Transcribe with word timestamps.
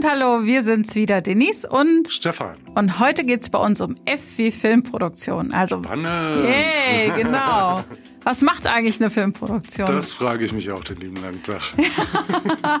und 0.00 0.10
hallo, 0.10 0.44
wir 0.44 0.62
sind's 0.62 0.94
wieder, 0.94 1.20
Denise 1.20 1.68
und 1.68 2.08
Stefan. 2.08 2.56
Und 2.74 3.00
heute 3.00 3.22
geht's 3.22 3.50
bei 3.50 3.58
uns 3.58 3.82
um 3.82 3.96
F 4.06 4.22
wie 4.36 4.50
Filmproduktion. 4.50 5.52
Also, 5.52 5.78
Spannend. 5.78 6.42
Yay, 6.42 7.12
genau. 7.22 7.84
Was 8.24 8.40
macht 8.40 8.66
eigentlich 8.66 8.98
eine 8.98 9.10
Filmproduktion? 9.10 9.88
Das 9.88 10.10
frage 10.12 10.46
ich 10.46 10.54
mich 10.54 10.70
auch 10.70 10.82
den 10.84 10.96
lieben 11.00 11.16
langen 11.16 11.42
Tag. 11.42 11.60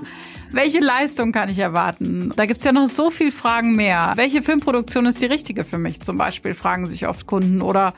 Welche 0.52 0.80
Leistung 0.80 1.32
kann 1.32 1.50
ich 1.50 1.58
erwarten? 1.58 2.32
Da 2.36 2.46
gibt's 2.46 2.64
ja 2.64 2.72
noch 2.72 2.88
so 2.88 3.10
viele 3.10 3.32
Fragen 3.32 3.76
mehr. 3.76 4.12
Welche 4.16 4.42
Filmproduktion 4.42 5.04
ist 5.04 5.20
die 5.20 5.26
richtige 5.26 5.64
für 5.64 5.78
mich? 5.78 6.00
Zum 6.00 6.16
Beispiel 6.16 6.54
fragen 6.54 6.86
sich 6.86 7.06
oft 7.06 7.26
Kunden. 7.26 7.60
Oder 7.60 7.92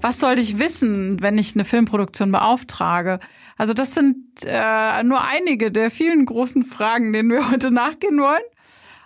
was 0.00 0.18
sollte 0.18 0.42
ich 0.42 0.58
wissen, 0.58 1.22
wenn 1.22 1.38
ich 1.38 1.54
eine 1.54 1.64
Filmproduktion 1.64 2.32
beauftrage? 2.32 3.20
Also 3.56 3.72
das 3.72 3.94
sind 3.94 4.16
äh, 4.44 5.04
nur 5.04 5.22
einige 5.22 5.70
der 5.70 5.92
vielen 5.92 6.26
großen 6.26 6.64
Fragen, 6.64 7.12
denen 7.12 7.30
wir 7.30 7.52
heute 7.52 7.70
nachgehen 7.70 8.18
wollen. 8.18 8.42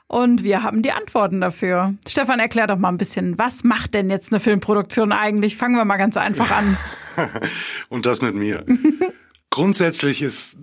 Und 0.09 0.43
wir 0.43 0.63
haben 0.63 0.83
die 0.83 0.91
Antworten 0.91 1.41
dafür. 1.41 1.95
Stefan, 2.09 2.41
erklär 2.41 2.67
doch 2.67 2.79
mal 2.79 2.89
ein 2.89 2.97
bisschen, 2.97 3.39
was 3.39 3.63
macht 3.63 3.93
denn 3.93 4.09
jetzt 4.09 4.33
eine 4.33 4.41
Filmproduktion 4.41 5.13
eigentlich? 5.13 5.57
Fangen 5.57 5.77
wir 5.77 5.85
mal 5.85 5.99
ganz 5.99 6.17
einfach 6.17 6.51
an. 6.51 6.79
Und 7.91 8.07
das 8.07 8.23
mit 8.23 8.35
mir. 8.35 8.65
Grundsätzlich 9.51 10.23
ist 10.23 10.57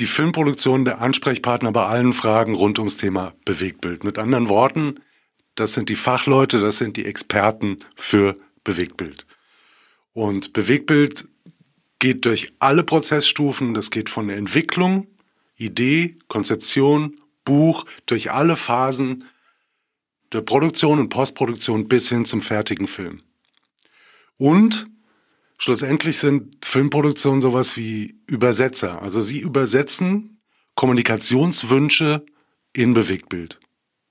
die 0.00 0.06
Filmproduktion 0.06 0.84
der 0.84 1.00
Ansprechpartner 1.00 1.70
bei 1.70 1.86
allen 1.86 2.12
Fragen 2.12 2.54
rund 2.54 2.80
ums 2.80 2.96
Thema 2.96 3.34
Bewegtbild. 3.44 4.02
Mit 4.02 4.18
anderen 4.18 4.48
Worten, 4.48 4.96
das 5.54 5.74
sind 5.74 5.88
die 5.88 5.96
Fachleute, 5.96 6.60
das 6.60 6.78
sind 6.78 6.96
die 6.96 7.04
Experten 7.04 7.76
für 7.94 8.36
Bewegtbild. 8.64 9.26
Und 10.12 10.52
Bewegtbild 10.52 11.28
geht 12.00 12.24
durch 12.24 12.52
alle 12.58 12.82
Prozessstufen. 12.82 13.74
Das 13.74 13.90
geht 13.90 14.10
von 14.10 14.26
der 14.26 14.36
Entwicklung, 14.36 15.06
Idee, 15.56 16.16
Konzeption, 16.26 17.16
Buch, 17.48 17.86
durch 18.06 18.30
alle 18.30 18.56
Phasen 18.56 19.24
der 20.32 20.42
Produktion 20.42 20.98
und 20.98 21.08
Postproduktion 21.08 21.88
bis 21.88 22.10
hin 22.10 22.26
zum 22.26 22.42
fertigen 22.42 22.86
Film. 22.86 23.22
Und 24.36 24.86
schlussendlich 25.58 26.18
sind 26.18 26.64
Filmproduktionen 26.64 27.40
sowas 27.40 27.76
wie 27.78 28.16
Übersetzer. 28.26 29.00
Also 29.00 29.22
sie 29.22 29.38
übersetzen 29.38 30.40
Kommunikationswünsche 30.74 32.24
in 32.74 32.92
Bewegtbild. 32.92 33.58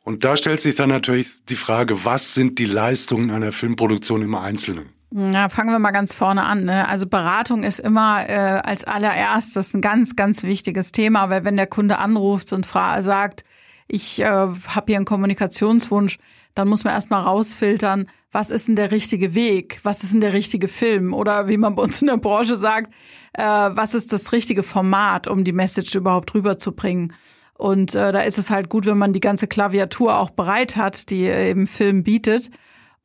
Und 0.04 0.26
da 0.26 0.36
stellt 0.36 0.62
sich 0.62 0.76
dann 0.76 0.90
natürlich 0.90 1.46
die 1.46 1.56
Frage, 1.56 2.04
was 2.04 2.34
sind 2.34 2.58
die 2.60 2.66
Leistungen 2.66 3.30
einer 3.30 3.52
Filmproduktion 3.52 4.24
im 4.24 4.36
Einzelnen? 4.36 4.97
Na, 5.10 5.48
fangen 5.48 5.72
wir 5.72 5.80
mal 5.80 5.92
ganz 5.92 6.14
vorne 6.14 6.44
an. 6.44 6.66
Ne? 6.66 6.88
Also 6.88 7.08
Beratung 7.08 7.64
ist 7.64 7.80
immer 7.80 8.28
äh, 8.28 8.34
als 8.34 8.84
allererstes 8.84 9.74
ein 9.74 9.82
ganz, 9.82 10.18
ganz 10.18 10.44
wichtiges 10.44 10.92
Thema, 10.92 11.30
weil 11.30 11.46
wenn 11.46 11.56
der 11.56 11.68
Kunde 11.68 11.98
anruft 11.98 12.52
und 12.52 12.66
sagt, 12.66 13.46
ich 13.88 14.20
äh, 14.20 14.26
habe 14.26 14.84
hier 14.88 14.98
einen 14.98 15.06
Kommunikationswunsch, 15.06 16.20
dann 16.56 16.68
muss 16.68 16.84
man 16.84 16.94
erstmal 16.94 17.22
rausfiltern, 17.22 18.10
was 18.34 18.50
ist 18.50 18.68
denn 18.68 18.76
der 18.76 18.92
richtige 18.92 19.34
Weg, 19.34 19.80
was 19.84 20.04
ist 20.04 20.12
denn 20.12 20.22
der 20.22 20.34
richtige 20.34 20.68
Film 20.68 21.14
oder 21.14 21.48
wie 21.48 21.58
man 21.58 21.76
bei 21.76 21.84
uns 21.84 22.02
in 22.02 22.08
der 22.08 22.18
Branche 22.18 22.58
sagt, 22.58 22.92
äh, 23.34 23.44
was 23.44 23.94
ist 23.94 24.12
das 24.12 24.34
richtige 24.34 24.64
Format, 24.64 25.28
um 25.28 25.46
die 25.46 25.54
Message 25.54 25.96
überhaupt 25.96 26.34
rüberzubringen. 26.34 27.14
Und 27.54 27.96
äh, 27.96 28.12
da 28.12 28.22
ist 28.22 28.38
es 28.38 28.50
halt 28.50 28.68
gut, 28.68 28.86
wenn 28.86 28.98
man 28.98 29.14
die 29.14 29.22
ganze 29.22 29.48
Klaviatur 29.48 30.18
auch 30.18 30.32
bereit 30.32 30.76
hat, 30.76 31.10
die 31.10 31.24
eben 31.24 31.66
Film 31.66 32.04
bietet 32.04 32.52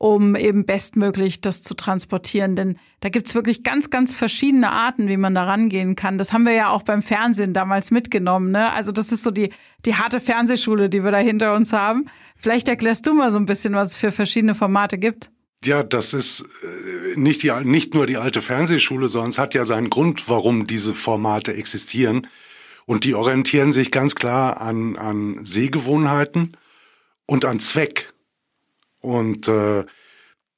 um 0.02 0.34
eben 0.34 0.66
bestmöglich 0.66 1.42
das 1.42 1.62
zu 1.62 1.74
transportieren. 1.74 2.56
Denn 2.56 2.76
da 2.98 3.08
gibt's 3.08 3.36
wirklich 3.36 3.62
ganz, 3.62 3.88
ganz 3.88 4.16
verschiedene 4.16 4.72
Arten, 4.72 5.06
wie 5.06 5.16
man 5.16 5.32
da 5.32 5.44
rangehen 5.44 5.94
kann. 5.94 6.18
Das 6.18 6.32
haben 6.32 6.44
wir 6.44 6.54
ja 6.54 6.70
auch 6.70 6.82
beim 6.82 7.02
Fernsehen 7.02 7.54
damals 7.54 7.92
mitgenommen. 7.92 8.50
Ne? 8.50 8.72
Also 8.72 8.90
das 8.90 9.12
ist 9.12 9.22
so 9.22 9.30
die, 9.30 9.50
die 9.84 9.94
harte 9.94 10.18
Fernsehschule, 10.18 10.88
die 10.88 11.04
wir 11.04 11.12
da 11.12 11.18
hinter 11.18 11.54
uns 11.54 11.72
haben. 11.72 12.06
Vielleicht 12.34 12.66
erklärst 12.66 13.06
du 13.06 13.14
mal 13.14 13.30
so 13.30 13.38
ein 13.38 13.46
bisschen, 13.46 13.74
was 13.74 13.90
es 13.90 13.96
für 13.96 14.10
verschiedene 14.10 14.56
Formate 14.56 14.98
gibt. 14.98 15.30
Ja, 15.64 15.84
das 15.84 16.14
ist 16.14 16.40
äh, 16.64 17.16
nicht, 17.16 17.44
die, 17.44 17.52
nicht 17.62 17.94
nur 17.94 18.08
die 18.08 18.16
alte 18.16 18.42
Fernsehschule, 18.42 19.06
sondern 19.06 19.30
es 19.30 19.38
hat 19.38 19.54
ja 19.54 19.64
seinen 19.64 19.88
Grund, 19.88 20.28
warum 20.28 20.66
diese 20.66 20.94
Formate 20.94 21.54
existieren. 21.54 22.26
Und 22.86 23.04
die 23.04 23.14
orientieren 23.14 23.70
sich 23.70 23.92
ganz 23.92 24.16
klar 24.16 24.60
an, 24.60 24.96
an 24.96 25.44
Sehgewohnheiten 25.44 26.56
und 27.24 27.44
an 27.44 27.60
Zweck. 27.60 28.12
Und 29.02 29.48
äh, 29.48 29.84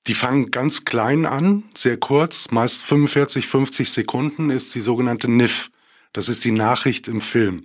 die 0.07 0.15
fangen 0.15 0.51
ganz 0.51 0.85
klein 0.85 1.27
an, 1.27 1.65
sehr 1.75 1.97
kurz, 1.97 2.51
meist 2.51 2.83
45, 2.83 3.49
50 3.49 3.91
Sekunden 3.91 4.51
ist 4.51 4.75
die 4.75 4.81
sogenannte 4.81 5.31
NIF. 5.31 5.71
Das 6.13 6.29
ist 6.29 6.45
die 6.45 6.53
Nachricht 6.53 7.09
im 7.09 7.21
Film. 7.21 7.65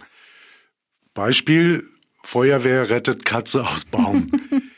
Beispiel, 1.13 1.87
Feuerwehr 2.23 2.89
rettet 2.89 3.25
Katze 3.25 3.67
aus 3.67 3.85
Baum. 3.85 4.31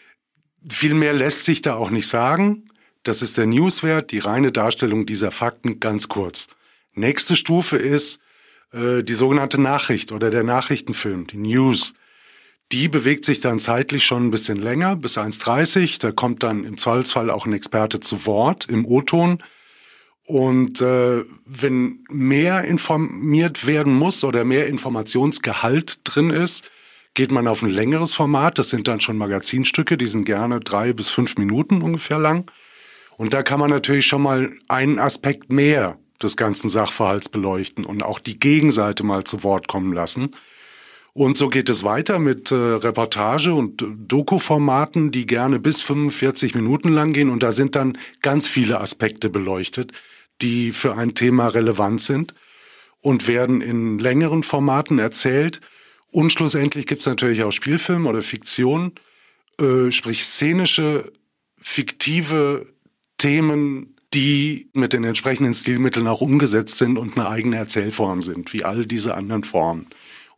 Viel 0.70 0.94
mehr 0.94 1.14
lässt 1.14 1.46
sich 1.46 1.62
da 1.62 1.76
auch 1.76 1.90
nicht 1.90 2.08
sagen. 2.08 2.68
Das 3.04 3.22
ist 3.22 3.38
der 3.38 3.48
Newswert, 3.48 4.12
die 4.12 4.20
reine 4.20 4.52
Darstellung 4.52 5.06
dieser 5.06 5.32
Fakten 5.32 5.80
ganz 5.80 6.08
kurz. 6.08 6.48
Nächste 6.94 7.36
Stufe 7.36 7.78
ist 7.78 8.20
äh, 8.74 9.04
die 9.04 9.14
sogenannte 9.14 9.60
Nachricht 9.60 10.12
oder 10.12 10.30
der 10.30 10.44
Nachrichtenfilm, 10.44 11.28
die 11.28 11.38
News. 11.38 11.94
Die 12.72 12.88
bewegt 12.88 13.26
sich 13.26 13.42
dann 13.42 13.60
zeitlich 13.60 14.06
schon 14.06 14.28
ein 14.28 14.32
bisschen 14.32 14.58
länger, 14.58 14.96
bis 14.96 15.18
1,30. 15.18 16.00
Da 16.00 16.12
kommt 16.12 16.44
dann 16.44 16.64
im 16.64 16.78
Zweifelsfall 16.78 17.30
auch 17.30 17.46
ein 17.46 17.54
Experte 17.54 18.00
zu 18.00 18.26
Wort 18.26 18.68
im 18.70 18.86
O-Ton. 18.86 19.40
Und 20.26 20.80
äh, 20.80 21.26
wenn 21.46 22.06
mehr 22.10 22.64
informiert 22.64 23.68
werden 23.68 23.94
muss 23.94 24.24
oder 24.24 24.46
mehr 24.46 24.68
Informationsgehalt 24.68 26.00
drin 26.06 26.30
ist, 26.30 26.70
geht 27.14 27.32
man 27.32 27.48
auf 27.48 27.64
ein 27.64 27.70
längeres 27.70 28.14
Format. 28.14 28.58
Das 28.58 28.70
sind 28.70 28.88
dann 28.88 29.02
schon 29.02 29.18
Magazinstücke, 29.18 29.98
die 29.98 30.08
sind 30.08 30.26
gerne 30.26 30.62
drei 30.62 30.94
bis 30.94 31.10
fünf 31.10 31.38
Minuten 31.38 31.82
ungefähr 31.82 32.20
lang. 32.20 32.50
Und 33.18 33.34
da 33.34 33.44
kann 33.44 33.60
man 33.60 33.70
natürlich 33.70 34.06
schon 34.06 34.22
mal 34.22 34.54
einen 34.70 35.00
Aspekt 35.00 35.52
mehr 35.52 35.98
des 36.24 36.38
ganzen 36.38 36.70
Sachverhalts 36.70 37.28
beleuchten 37.28 37.84
und 37.84 38.04
auch 38.04 38.20
die 38.20 38.40
Gegenseite 38.40 39.04
mal 39.04 39.24
zu 39.24 39.44
Wort 39.44 39.68
kommen 39.68 39.92
lassen. 39.92 40.32
Und 41.14 41.38
so 41.38 41.50
geht 41.50 41.70
es 41.70 41.84
weiter 41.84 42.20
mit 42.20 42.52
äh, 42.52 42.56
Reportage 42.56 43.54
und 43.54 43.86
Doku-Formaten, 44.08 45.12
die 45.12 45.26
gerne 45.26 45.60
bis 45.60 45.82
45 45.82 46.56
Minuten 46.56 46.90
lang 46.90 47.12
gehen. 47.12 47.30
Und 47.30 47.44
da 47.44 47.52
sind 47.52 47.76
dann 47.76 47.98
ganz 48.22 48.48
viele 48.48 48.80
Aspekte 48.80 49.30
beleuchtet, 49.30 49.92
die 50.42 50.72
für 50.72 50.96
ein 50.96 51.14
Thema 51.14 51.48
relevant 51.48 52.02
sind 52.02 52.34
und 53.02 53.28
werden 53.28 53.62
in 53.62 54.00
längeren 54.00 54.44
Formaten 54.44 55.00
erzählt. 55.00 55.60
Und 56.12 56.32
schlussendlich 56.32 56.88
gibt 56.88 57.02
es 57.02 57.08
natürlich 57.08 57.44
auch 57.44 57.52
Spielfilm 57.52 58.06
oder 58.06 58.22
Fiktion, 58.22 58.94
äh, 59.60 59.92
sprich 59.92 60.24
szenische, 60.24 61.12
fiktive 61.58 62.68
Themen, 63.18 63.98
die 64.14 64.70
mit 64.74 64.94
den 64.94 65.04
entsprechenden 65.04 65.54
Stilmitteln 65.54 66.08
auch 66.08 66.22
umgesetzt 66.22 66.78
sind 66.78 66.98
und 66.98 67.18
eine 67.18 67.30
eigene 67.30 67.58
Erzählform 67.58 68.22
sind, 68.22 68.54
wie 68.54 68.64
all 68.64 68.86
diese 68.86 69.16
anderen 69.16 69.44
Formen. 69.44 69.88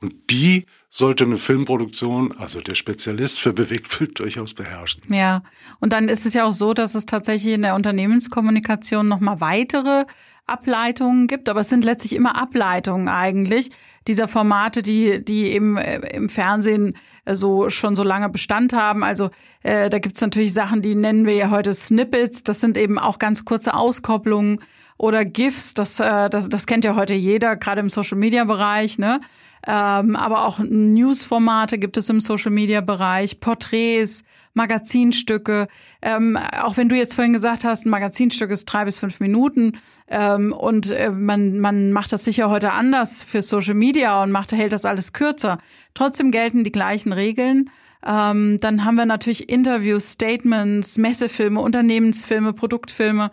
Und 0.03 0.29
die 0.29 0.65
sollte 0.89 1.23
eine 1.23 1.37
Filmproduktion, 1.37 2.33
also 2.37 2.59
der 2.59 2.75
Spezialist 2.75 3.39
für 3.39 3.53
Bewegtbild, 3.53 4.19
durchaus 4.19 4.53
beherrschen. 4.53 5.01
Ja, 5.07 5.41
und 5.79 5.93
dann 5.93 6.09
ist 6.09 6.25
es 6.25 6.33
ja 6.33 6.43
auch 6.43 6.53
so, 6.53 6.73
dass 6.73 6.93
es 6.93 7.05
tatsächlich 7.05 7.53
in 7.53 7.61
der 7.61 7.75
Unternehmenskommunikation 7.75 9.07
nochmal 9.07 9.39
weitere 9.39 10.05
Ableitungen 10.45 11.27
gibt, 11.27 11.47
aber 11.47 11.61
es 11.61 11.69
sind 11.69 11.85
letztlich 11.85 12.13
immer 12.13 12.35
Ableitungen 12.35 13.07
eigentlich 13.07 13.71
dieser 14.07 14.27
Formate, 14.27 14.83
die, 14.83 15.23
die 15.23 15.45
eben 15.45 15.77
äh, 15.77 15.99
im 16.13 16.27
Fernsehen 16.27 16.97
äh, 17.23 17.33
so 17.33 17.69
schon 17.69 17.95
so 17.95 18.03
lange 18.03 18.27
Bestand 18.27 18.73
haben. 18.73 19.05
Also 19.05 19.29
äh, 19.61 19.89
da 19.89 19.99
gibt's 19.99 20.19
natürlich 20.19 20.53
Sachen, 20.53 20.81
die 20.81 20.95
nennen 20.95 21.25
wir 21.25 21.35
ja 21.35 21.49
heute 21.49 21.73
Snippets. 21.73 22.43
Das 22.43 22.59
sind 22.59 22.77
eben 22.77 22.99
auch 22.99 23.19
ganz 23.19 23.45
kurze 23.45 23.73
Auskopplungen 23.73 24.59
oder 24.97 25.23
GIFs. 25.23 25.73
Das, 25.73 26.01
äh, 26.01 26.29
das, 26.29 26.49
das 26.49 26.65
kennt 26.65 26.83
ja 26.83 26.95
heute 26.95 27.13
jeder, 27.13 27.55
gerade 27.55 27.79
im 27.79 27.89
Social 27.89 28.17
Media 28.17 28.43
Bereich. 28.43 28.99
Ne? 28.99 29.21
Ähm, 29.65 30.15
aber 30.15 30.45
auch 30.45 30.59
Newsformate 30.59 31.77
gibt 31.77 31.95
es 31.97 32.09
im 32.09 32.19
Social-Media-Bereich, 32.19 33.39
Porträts, 33.39 34.23
Magazinstücke. 34.53 35.67
Ähm, 36.01 36.37
auch 36.37 36.77
wenn 36.77 36.89
du 36.89 36.95
jetzt 36.95 37.15
vorhin 37.15 37.33
gesagt 37.33 37.63
hast, 37.63 37.85
ein 37.85 37.89
Magazinstück 37.89 38.51
ist 38.51 38.65
drei 38.65 38.85
bis 38.85 38.99
fünf 38.99 39.19
Minuten 39.19 39.79
ähm, 40.07 40.53
und 40.53 40.91
äh, 40.91 41.09
man, 41.09 41.59
man 41.59 41.91
macht 41.91 42.11
das 42.11 42.25
sicher 42.25 42.49
heute 42.49 42.71
anders 42.71 43.23
für 43.23 43.41
Social 43.41 43.73
Media 43.73 44.21
und 44.21 44.31
macht, 44.31 44.51
hält 44.51 44.73
das 44.73 44.85
alles 44.85 45.13
kürzer. 45.13 45.59
Trotzdem 45.93 46.31
gelten 46.31 46.63
die 46.63 46.71
gleichen 46.71 47.13
Regeln. 47.13 47.69
Ähm, 48.05 48.59
dann 48.59 48.83
haben 48.83 48.95
wir 48.95 49.05
natürlich 49.05 49.49
Interviews, 49.49 50.11
Statements, 50.11 50.97
Messefilme, 50.97 51.61
Unternehmensfilme, 51.61 52.53
Produktfilme. 52.53 53.31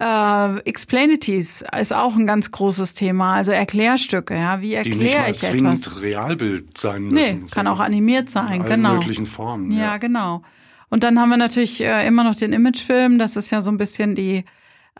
Äh, 0.00 0.58
Explainities 0.60 1.62
ist 1.78 1.92
auch 1.92 2.16
ein 2.16 2.26
ganz 2.26 2.50
großes 2.50 2.94
Thema, 2.94 3.34
also 3.34 3.52
Erklärstücke, 3.52 4.34
ja, 4.34 4.62
wie 4.62 4.74
erkläre 4.74 5.30
ich 5.30 5.42
etwas? 5.42 5.50
Die 5.50 5.60
nicht 5.60 5.84
zwingend 5.84 6.02
Realbild 6.02 6.78
sein 6.78 7.04
müssen. 7.08 7.40
Nee, 7.40 7.46
kann 7.50 7.66
auch 7.66 7.80
animiert 7.80 8.30
sein, 8.30 8.46
in 8.46 8.62
allen 8.62 8.70
genau. 8.70 8.94
möglichen 8.94 9.26
Formen. 9.26 9.70
Ja. 9.72 9.78
ja, 9.78 9.96
genau. 9.98 10.42
Und 10.88 11.04
dann 11.04 11.20
haben 11.20 11.28
wir 11.28 11.36
natürlich 11.36 11.82
äh, 11.82 12.06
immer 12.06 12.24
noch 12.24 12.34
den 12.34 12.52
Imagefilm, 12.54 13.18
das 13.18 13.36
ist 13.36 13.50
ja 13.50 13.60
so 13.60 13.70
ein 13.70 13.76
bisschen 13.76 14.14
die 14.14 14.44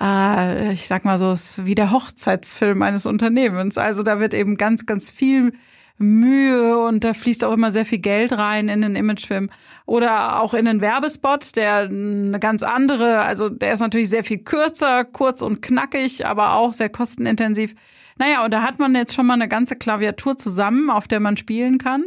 äh, 0.00 0.72
ich 0.72 0.86
sag 0.86 1.04
mal 1.04 1.18
so, 1.18 1.32
ist 1.32 1.64
wie 1.64 1.74
der 1.74 1.90
Hochzeitsfilm 1.90 2.82
eines 2.82 3.06
Unternehmens. 3.06 3.78
Also 3.78 4.02
da 4.02 4.18
wird 4.18 4.34
eben 4.34 4.56
ganz, 4.56 4.86
ganz 4.86 5.10
viel 5.10 5.52
Mühe 6.00 6.78
und 6.78 7.04
da 7.04 7.12
fließt 7.12 7.44
auch 7.44 7.52
immer 7.52 7.70
sehr 7.70 7.84
viel 7.84 7.98
Geld 7.98 8.36
rein 8.36 8.68
in 8.68 8.80
den 8.82 8.96
Imagefilm. 8.96 9.50
Oder 9.86 10.40
auch 10.40 10.54
in 10.54 10.64
den 10.64 10.80
Werbespot, 10.80 11.56
der 11.56 11.80
eine 11.80 12.38
ganz 12.40 12.62
andere, 12.62 13.20
also 13.20 13.48
der 13.48 13.74
ist 13.74 13.80
natürlich 13.80 14.08
sehr 14.08 14.24
viel 14.24 14.38
kürzer, 14.38 15.04
kurz 15.04 15.42
und 15.42 15.62
knackig, 15.62 16.26
aber 16.26 16.54
auch 16.54 16.72
sehr 16.72 16.88
kostenintensiv. 16.88 17.74
Naja, 18.16 18.44
und 18.44 18.52
da 18.52 18.62
hat 18.62 18.78
man 18.78 18.94
jetzt 18.94 19.14
schon 19.14 19.26
mal 19.26 19.34
eine 19.34 19.48
ganze 19.48 19.76
Klaviatur 19.76 20.38
zusammen, 20.38 20.90
auf 20.90 21.08
der 21.08 21.20
man 21.20 21.36
spielen 21.36 21.78
kann. 21.78 22.04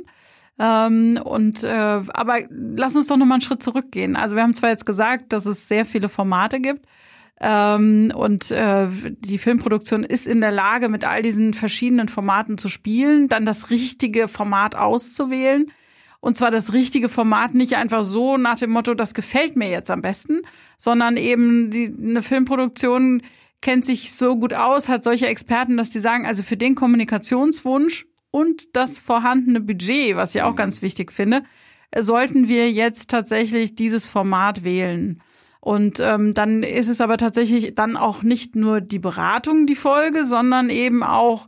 Ähm, 0.60 1.20
und 1.24 1.64
äh, 1.64 2.02
aber 2.14 2.40
lass 2.50 2.96
uns 2.96 3.08
doch 3.08 3.18
noch 3.18 3.26
mal 3.26 3.36
einen 3.36 3.42
Schritt 3.42 3.64
zurückgehen. 3.64 4.16
Also 4.16 4.36
wir 4.36 4.44
haben 4.44 4.54
zwar 4.54 4.70
jetzt 4.70 4.86
gesagt, 4.86 5.34
dass 5.34 5.46
es 5.46 5.68
sehr 5.68 5.86
viele 5.86 6.10
Formate 6.10 6.60
gibt. 6.60 6.86
Ähm, 7.40 8.12
und 8.16 8.52
äh, 8.52 8.88
die 9.20 9.38
Filmproduktion 9.38 10.04
ist 10.04 10.28
in 10.28 10.42
der 10.42 10.52
Lage, 10.52 10.90
mit 10.90 11.04
all 11.04 11.22
diesen 11.22 11.54
verschiedenen 11.54 12.08
Formaten 12.08 12.58
zu 12.58 12.70
spielen, 12.70 13.28
dann 13.28 13.46
das 13.46 13.70
richtige 13.70 14.28
Format 14.28 14.76
auszuwählen. 14.76 15.72
Und 16.20 16.38
zwar 16.38 16.52
das 16.52 16.72
richtige 16.72 17.10
Format 17.10 17.54
nicht 17.54 17.76
einfach 17.76 18.04
so 18.04 18.38
nach 18.38 18.58
dem 18.58 18.72
Motto, 18.72 18.94
das 18.94 19.14
gefällt 19.14 19.58
mir 19.58 19.70
jetzt 19.70 19.92
am 19.92 20.02
besten, 20.02 20.42
sondern 20.78 21.18
eben 21.18 21.70
die, 21.70 21.94
eine 22.02 22.22
Filmproduktion 22.22 23.24
kennt 23.62 23.84
sich 23.84 24.14
so 24.14 24.38
gut 24.38 24.54
aus, 24.54 24.88
hat 24.88 25.04
solche 25.04 25.28
Experten, 25.28 25.76
dass 25.76 25.90
die 25.90 26.00
sagen, 26.00 26.26
also 26.26 26.44
für 26.44 26.56
den 26.56 26.76
Kommunikationswunsch 26.76 28.06
und 28.32 28.76
das 28.76 29.00
vorhandene 29.00 29.60
Budget, 29.60 30.16
was 30.16 30.34
ich 30.34 30.42
auch 30.44 30.52
mhm. 30.52 30.58
ganz 30.58 30.82
wichtig 30.82 31.12
finde, 31.12 31.44
sollten 31.98 32.48
wir 32.48 32.72
jetzt 32.72 33.10
tatsächlich 33.10 33.76
dieses 33.76 34.08
Format 34.08 34.64
wählen. 34.64 35.22
Und 35.64 36.02
ähm, 36.02 36.34
dann 36.34 36.62
ist 36.62 36.90
es 36.90 37.00
aber 37.00 37.16
tatsächlich 37.16 37.74
dann 37.74 37.96
auch 37.96 38.22
nicht 38.22 38.54
nur 38.54 38.82
die 38.82 39.00
Beratung 39.00 39.66
die 39.66 39.78
Folge, 39.78 40.26
sondern 40.26 40.70
eben 40.70 41.04
auch 41.04 41.48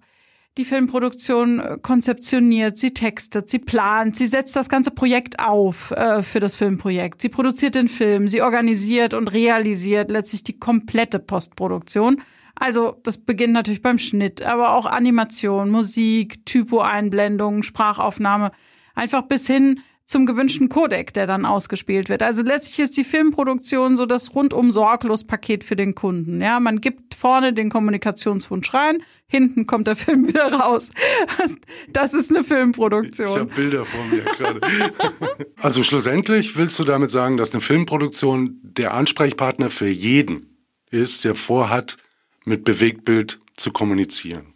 die 0.57 0.63
Filmproduktion 0.63 1.59
äh, 1.59 1.77
konzeptioniert, 1.81 2.77
sie 2.77 2.93
textet, 2.93 3.49
sie 3.49 3.59
plant, 3.59 4.15
sie 4.15 4.27
setzt 4.27 4.55
das 4.55 4.69
ganze 4.69 4.91
Projekt 4.91 5.39
auf 5.39 5.91
äh, 5.91 6.23
für 6.23 6.39
das 6.39 6.55
Filmprojekt. 6.55 7.21
Sie 7.21 7.27
produziert 7.27 7.75
den 7.75 7.89
Film, 7.89 8.29
sie 8.29 8.41
organisiert 8.41 9.13
und 9.13 9.27
realisiert 9.27 10.09
letztlich 10.09 10.43
die 10.43 10.59
komplette 10.59 11.19
Postproduktion. 11.19 12.21
Also 12.55 12.95
das 13.03 13.17
beginnt 13.17 13.51
natürlich 13.51 13.81
beim 13.81 13.99
Schnitt, 13.99 14.41
aber 14.41 14.75
auch 14.75 14.85
Animation, 14.85 15.69
Musik, 15.69 16.45
Typo-Einblendungen, 16.45 17.63
Sprachaufnahme, 17.63 18.53
einfach 18.93 19.23
bis 19.23 19.45
hin 19.45 19.81
zum 20.05 20.25
gewünschten 20.25 20.69
Codec, 20.69 21.13
der 21.13 21.25
dann 21.25 21.45
ausgespielt 21.45 22.09
wird. 22.09 22.21
Also 22.21 22.43
letztlich 22.43 22.79
ist 22.79 22.97
die 22.97 23.03
Filmproduktion 23.03 23.97
so 23.97 24.05
das 24.05 24.35
rundum 24.35 24.71
sorglos 24.71 25.23
Paket 25.23 25.63
für 25.63 25.75
den 25.75 25.95
Kunden. 25.95 26.41
Ja, 26.41 26.59
man 26.59 26.79
gibt 26.79 27.15
vorne 27.15 27.53
den 27.53 27.69
Kommunikationswunsch 27.69 28.73
rein, 28.73 29.01
hinten 29.27 29.65
kommt 29.65 29.87
der 29.87 29.95
Film 29.95 30.27
wieder 30.27 30.51
raus. 30.53 30.89
Das 31.89 32.13
ist 32.13 32.29
eine 32.29 32.43
Filmproduktion. 32.43 33.27
Ich 33.27 33.35
habe 33.35 33.53
Bilder 33.55 33.85
vor 33.85 34.05
mir 34.05 34.23
gerade. 34.23 34.61
also 35.61 35.81
schlussendlich 35.81 36.55
willst 36.57 36.77
du 36.77 36.83
damit 36.83 37.09
sagen, 37.11 37.37
dass 37.37 37.51
eine 37.51 37.61
Filmproduktion 37.61 38.59
der 38.61 38.93
Ansprechpartner 38.93 39.69
für 39.69 39.87
jeden 39.87 40.55
ist, 40.91 41.25
der 41.25 41.35
vorhat, 41.35 41.97
mit 42.45 42.63
Bewegtbild 42.63 43.39
zu 43.57 43.71
kommunizieren. 43.71 44.54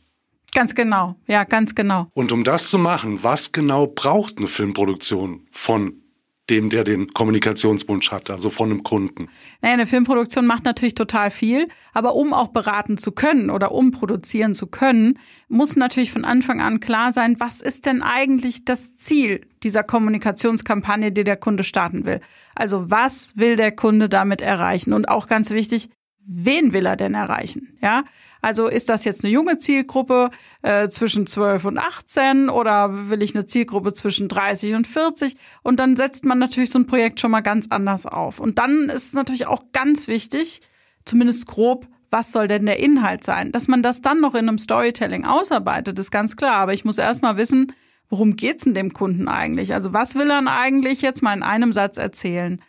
Ganz 0.54 0.74
genau, 0.74 1.16
ja, 1.28 1.44
ganz 1.44 1.76
genau. 1.76 2.08
Und 2.14 2.32
um 2.32 2.44
das 2.44 2.70
zu 2.70 2.80
machen, 2.80 3.24
was 3.24 3.52
genau 3.52 3.88
braucht 3.88 4.38
eine 4.38 4.48
Filmproduktion 4.48 5.48
von 5.52 6.02
dem, 6.50 6.70
der 6.70 6.84
den 6.84 7.10
Kommunikationswunsch 7.10 8.12
hat, 8.12 8.30
also 8.30 8.50
von 8.50 8.72
einem 8.72 8.84
Kunden? 8.84 9.30
Naja, 9.62 9.76
eine 9.76 9.88
Filmproduktion 9.88 10.46
macht 10.46 10.66
natürlich 10.66 10.96
total 10.96 11.32
viel, 11.32 11.68
aber 11.94 12.16
um 12.16 12.34
auch 12.34 12.50
beraten 12.50 12.98
zu 12.98 13.12
können 13.12 13.50
oder 13.50 13.72
um 13.72 13.92
produzieren 13.92 14.54
zu 14.54 14.68
können, 14.68 15.20
muss 15.48 15.76
natürlich 15.76 16.12
von 16.12 16.26
Anfang 16.26 16.62
an 16.62 16.80
klar 16.80 17.14
sein, 17.14 17.40
was 17.40 17.62
ist 17.62 17.86
denn 17.86 18.02
eigentlich 18.02 18.66
das 18.66 18.96
Ziel 18.96 19.48
dieser 19.64 19.84
Kommunikationskampagne, 19.84 21.12
die 21.12 21.24
der 21.24 21.38
Kunde 21.38 21.64
starten 21.64 22.06
will? 22.06 22.22
Also 22.56 22.90
was 22.90 23.38
will 23.38 23.56
der 23.56 23.72
Kunde 23.72 24.10
damit 24.10 24.42
erreichen? 24.42 24.94
Und 24.94 25.08
auch 25.08 25.28
ganz 25.28 25.52
wichtig, 25.52 25.90
wen 26.30 26.74
will 26.74 26.86
er 26.86 26.96
denn 26.96 27.16
erreichen? 27.16 27.78
Ja, 27.82 28.04
also 28.42 28.68
ist 28.68 28.88
das 28.88 29.04
jetzt 29.04 29.24
eine 29.24 29.34
junge 29.34 29.58
Zielgruppe 29.58 30.30
äh, 30.62 30.88
zwischen 30.90 31.28
12 31.28 31.66
und 31.66 31.78
18 31.78 32.50
oder 32.50 33.10
will 33.10 33.22
ich 33.24 33.36
eine 33.36 33.46
Zielgruppe 33.46 33.94
zwischen 33.94 34.28
30 34.30 34.76
und 34.76 34.88
40? 34.88 35.36
Und 35.64 35.80
dann 35.80 35.96
setzt 35.96 36.26
man 36.26 36.40
natürlich 36.40 36.70
so 36.70 36.80
ein 36.80 36.88
Projekt 36.88 37.20
schon 37.20 37.32
mal 37.32 37.42
ganz 37.42 37.68
anders 37.70 38.06
auf. 38.06 38.40
Und 38.40 38.60
dann 38.60 38.90
ist 38.90 39.08
es 39.08 39.14
natürlich 39.14 39.48
auch 39.48 39.64
ganz 39.74 40.08
wichtig, 40.08 40.62
zumindest 41.04 41.48
grob, 41.48 41.88
was 42.12 42.32
soll 42.32 42.48
denn 42.48 42.66
der 42.66 42.80
Inhalt 42.80 43.24
sein? 43.24 43.52
Dass 43.52 43.68
man 43.68 43.84
das 43.84 44.02
dann 44.02 44.22
noch 44.22 44.36
in 44.36 44.48
einem 44.48 44.58
Storytelling 44.58 45.26
ausarbeitet, 45.26 46.00
ist 46.00 46.12
ganz 46.12 46.36
klar. 46.36 46.56
Aber 46.56 46.74
ich 46.74 46.86
muss 46.86 46.98
erst 46.98 47.22
mal 47.22 47.38
wissen, 47.38 47.74
worum 48.10 48.36
geht's 48.36 48.64
denn 48.64 48.74
dem 48.74 48.94
Kunden 48.94 49.28
eigentlich? 49.28 49.74
Also 49.74 49.94
was 49.94 50.16
will 50.16 50.30
er 50.30 50.46
eigentlich 50.48 51.02
jetzt 51.02 51.22
mal 51.22 51.34
in 51.34 51.44
einem 51.44 51.74
Satz 51.74 51.98
erzählen? 51.98 52.62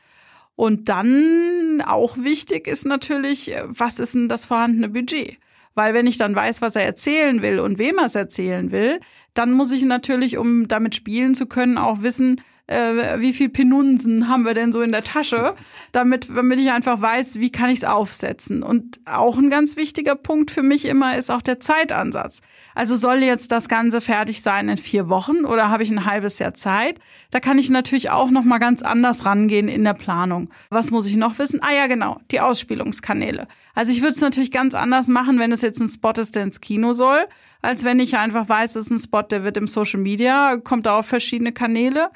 Und 0.60 0.90
dann 0.90 1.82
auch 1.86 2.18
wichtig 2.18 2.66
ist 2.66 2.84
natürlich, 2.84 3.50
was 3.64 3.98
ist 3.98 4.12
denn 4.12 4.28
das 4.28 4.44
vorhandene 4.44 4.90
Budget? 4.90 5.38
Weil 5.74 5.94
wenn 5.94 6.06
ich 6.06 6.18
dann 6.18 6.36
weiß, 6.36 6.60
was 6.60 6.76
er 6.76 6.82
erzählen 6.82 7.40
will 7.40 7.60
und 7.60 7.78
wem 7.78 7.96
er 7.96 8.04
es 8.04 8.14
erzählen 8.14 8.70
will, 8.70 9.00
dann 9.32 9.52
muss 9.52 9.72
ich 9.72 9.84
natürlich, 9.84 10.36
um 10.36 10.68
damit 10.68 10.94
spielen 10.94 11.34
zu 11.34 11.46
können, 11.46 11.78
auch 11.78 12.02
wissen, 12.02 12.42
äh, 12.70 13.20
wie 13.20 13.32
viel 13.32 13.48
Penunsen 13.48 14.28
haben 14.28 14.44
wir 14.44 14.54
denn 14.54 14.72
so 14.72 14.80
in 14.80 14.92
der 14.92 15.02
Tasche, 15.02 15.54
damit, 15.92 16.28
damit 16.34 16.60
ich 16.60 16.70
einfach 16.70 17.00
weiß, 17.00 17.40
wie 17.40 17.50
kann 17.50 17.70
ich 17.70 17.78
es 17.78 17.84
aufsetzen. 17.84 18.62
Und 18.62 19.00
auch 19.04 19.36
ein 19.36 19.50
ganz 19.50 19.76
wichtiger 19.76 20.14
Punkt 20.14 20.50
für 20.50 20.62
mich 20.62 20.84
immer 20.84 21.16
ist 21.16 21.30
auch 21.30 21.42
der 21.42 21.60
Zeitansatz. 21.60 22.40
Also 22.74 22.94
soll 22.94 23.18
jetzt 23.18 23.50
das 23.50 23.68
Ganze 23.68 24.00
fertig 24.00 24.42
sein 24.42 24.68
in 24.68 24.78
vier 24.78 25.08
Wochen 25.08 25.44
oder 25.44 25.68
habe 25.68 25.82
ich 25.82 25.90
ein 25.90 26.04
halbes 26.04 26.38
Jahr 26.38 26.54
Zeit? 26.54 27.00
Da 27.32 27.40
kann 27.40 27.58
ich 27.58 27.70
natürlich 27.70 28.10
auch 28.10 28.30
noch 28.30 28.44
mal 28.44 28.58
ganz 28.58 28.82
anders 28.82 29.26
rangehen 29.26 29.68
in 29.68 29.82
der 29.82 29.94
Planung. 29.94 30.50
Was 30.70 30.90
muss 30.90 31.06
ich 31.06 31.16
noch 31.16 31.38
wissen? 31.38 31.60
Ah 31.62 31.74
ja, 31.74 31.88
genau, 31.88 32.20
die 32.30 32.40
Ausspielungskanäle. 32.40 33.48
Also 33.74 33.92
ich 33.92 34.00
würde 34.00 34.14
es 34.14 34.20
natürlich 34.20 34.52
ganz 34.52 34.74
anders 34.74 35.08
machen, 35.08 35.38
wenn 35.38 35.52
es 35.52 35.62
jetzt 35.62 35.80
ein 35.80 35.88
Spot 35.88 36.12
ist, 36.12 36.36
der 36.36 36.44
ins 36.44 36.60
Kino 36.60 36.92
soll, 36.92 37.26
als 37.62 37.82
wenn 37.82 37.98
ich 37.98 38.16
einfach 38.16 38.48
weiß, 38.48 38.76
es 38.76 38.86
ist 38.86 38.90
ein 38.90 38.98
Spot, 38.98 39.22
der 39.22 39.42
wird 39.42 39.56
im 39.56 39.66
Social 39.66 40.00
Media, 40.00 40.56
kommt 40.56 40.86
da 40.86 40.98
auf 40.98 41.06
verschiedene 41.06 41.52
Kanäle. 41.52 42.10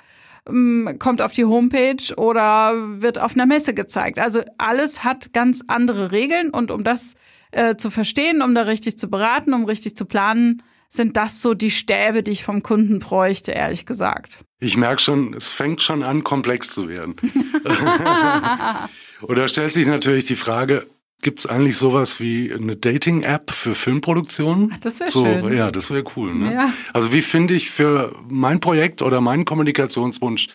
Ähm, 0.48 0.96
kommt 0.98 1.22
auf 1.22 1.32
die 1.32 1.44
Homepage 1.44 2.14
oder 2.16 3.00
wird 3.00 3.18
auf 3.18 3.34
einer 3.34 3.46
Messe 3.46 3.74
gezeigt. 3.74 4.18
Also 4.18 4.42
alles 4.58 5.04
hat 5.04 5.32
ganz 5.32 5.62
andere 5.66 6.12
Regeln 6.12 6.50
und 6.50 6.70
um 6.70 6.84
das 6.84 7.14
äh, 7.52 7.76
zu 7.76 7.90
verstehen, 7.90 8.42
um 8.42 8.54
da 8.54 8.62
richtig 8.62 8.98
zu 8.98 9.08
beraten, 9.08 9.54
um 9.54 9.64
richtig 9.64 9.96
zu 9.96 10.04
planen, 10.04 10.62
sind 10.90 11.16
das 11.16 11.42
so 11.42 11.54
die 11.54 11.70
Stäbe, 11.70 12.22
die 12.22 12.30
ich 12.30 12.44
vom 12.44 12.62
Kunden 12.62 13.00
bräuchte, 13.00 13.50
ehrlich 13.52 13.84
gesagt. 13.84 14.38
Ich 14.60 14.76
merke 14.76 15.00
schon, 15.00 15.34
es 15.34 15.50
fängt 15.50 15.82
schon 15.82 16.02
an, 16.02 16.24
komplex 16.24 16.72
zu 16.72 16.88
werden. 16.88 17.16
und 19.20 19.36
da 19.36 19.48
stellt 19.48 19.72
sich 19.72 19.86
natürlich 19.86 20.24
die 20.24 20.36
Frage, 20.36 20.86
Gibt 21.24 21.38
es 21.38 21.46
eigentlich 21.46 21.78
sowas 21.78 22.20
wie 22.20 22.52
eine 22.52 22.76
Dating-App 22.76 23.50
für 23.50 23.74
Filmproduktionen? 23.74 24.76
Das 24.82 25.00
wäre 25.00 25.10
so, 25.10 25.24
schön. 25.24 25.54
Ja, 25.54 25.70
das 25.70 25.88
wäre 25.90 26.04
cool. 26.16 26.34
Ne? 26.34 26.52
Ja. 26.52 26.72
Also 26.92 27.14
wie 27.14 27.22
finde 27.22 27.54
ich 27.54 27.70
für 27.70 28.14
mein 28.28 28.60
Projekt 28.60 29.00
oder 29.00 29.22
meinen 29.22 29.46
Kommunikationswunsch 29.46 30.48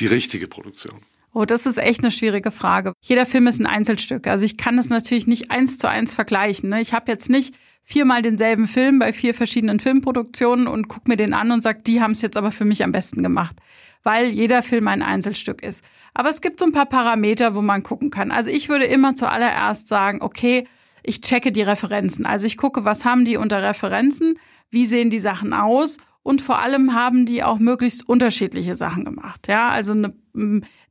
die 0.00 0.06
richtige 0.06 0.48
Produktion? 0.48 1.02
Oh, 1.32 1.44
das 1.44 1.64
ist 1.64 1.78
echt 1.78 2.00
eine 2.00 2.10
schwierige 2.10 2.50
Frage. 2.50 2.92
Jeder 3.00 3.24
Film 3.24 3.46
ist 3.46 3.60
ein 3.60 3.66
Einzelstück. 3.66 4.26
Also 4.26 4.44
ich 4.44 4.56
kann 4.56 4.78
es 4.78 4.88
natürlich 4.88 5.28
nicht 5.28 5.52
eins 5.52 5.78
zu 5.78 5.88
eins 5.88 6.12
vergleichen. 6.12 6.70
Ne? 6.70 6.80
Ich 6.80 6.92
habe 6.92 7.12
jetzt 7.12 7.30
nicht 7.30 7.54
viermal 7.84 8.20
denselben 8.20 8.66
Film 8.66 8.98
bei 8.98 9.12
vier 9.12 9.32
verschiedenen 9.32 9.78
Filmproduktionen 9.78 10.66
und 10.66 10.88
guck 10.88 11.06
mir 11.06 11.18
den 11.18 11.34
an 11.34 11.52
und 11.52 11.62
sag, 11.62 11.84
die 11.84 12.00
haben 12.00 12.12
es 12.12 12.20
jetzt 12.20 12.36
aber 12.36 12.50
für 12.50 12.64
mich 12.64 12.82
am 12.82 12.90
besten 12.90 13.22
gemacht, 13.22 13.54
weil 14.02 14.26
jeder 14.26 14.64
Film 14.64 14.88
ein 14.88 15.02
Einzelstück 15.02 15.62
ist. 15.62 15.84
Aber 16.14 16.28
es 16.30 16.40
gibt 16.40 16.60
so 16.60 16.66
ein 16.66 16.72
paar 16.72 16.86
Parameter, 16.86 17.54
wo 17.54 17.62
man 17.62 17.82
gucken 17.82 18.10
kann. 18.10 18.30
Also 18.30 18.50
ich 18.50 18.68
würde 18.68 18.84
immer 18.84 19.14
zuallererst 19.14 19.88
sagen, 19.88 20.22
okay, 20.22 20.66
ich 21.02 21.20
checke 21.20 21.52
die 21.52 21.62
Referenzen. 21.62 22.26
Also 22.26 22.46
ich 22.46 22.56
gucke, 22.56 22.84
was 22.84 23.04
haben 23.04 23.24
die 23.24 23.36
unter 23.36 23.62
Referenzen, 23.62 24.38
wie 24.70 24.86
sehen 24.86 25.10
die 25.10 25.18
Sachen 25.18 25.52
aus 25.52 25.98
und 26.22 26.42
vor 26.42 26.60
allem 26.60 26.94
haben 26.94 27.26
die 27.26 27.42
auch 27.42 27.58
möglichst 27.58 28.08
unterschiedliche 28.08 28.76
Sachen 28.76 29.04
gemacht. 29.04 29.48
Ja, 29.48 29.70
also 29.70 29.92
eine 29.92 30.12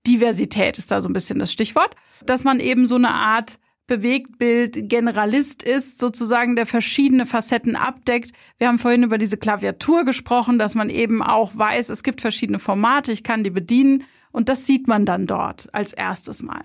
Diversität 0.07 0.77
ist 0.77 0.91
da 0.91 1.01
so 1.01 1.09
ein 1.09 1.13
bisschen 1.13 1.39
das 1.39 1.51
Stichwort, 1.51 1.95
dass 2.25 2.43
man 2.43 2.59
eben 2.59 2.85
so 2.85 2.95
eine 2.95 3.13
Art 3.13 3.59
Bewegtbild 3.88 4.88
Generalist 4.88 5.63
ist, 5.63 5.97
sozusagen 5.97 6.55
der 6.55 6.67
verschiedene 6.67 7.25
Facetten 7.25 7.75
abdeckt. 7.75 8.31
Wir 8.59 8.67
haben 8.67 8.77
vorhin 8.77 9.01
über 9.01 9.17
diese 9.17 9.38
Klaviatur 9.38 10.05
gesprochen, 10.05 10.59
dass 10.59 10.75
man 10.75 10.91
eben 10.91 11.23
auch 11.23 11.51
weiß, 11.55 11.89
es 11.89 12.03
gibt 12.03 12.21
verschiedene 12.21 12.59
Formate, 12.59 13.11
ich 13.11 13.23
kann 13.23 13.43
die 13.43 13.49
bedienen 13.49 14.03
und 14.31 14.50
das 14.50 14.65
sieht 14.65 14.88
man 14.88 15.05
dann 15.05 15.27
dort 15.27 15.67
als 15.74 15.93
erstes 15.93 16.41
Mal. 16.41 16.63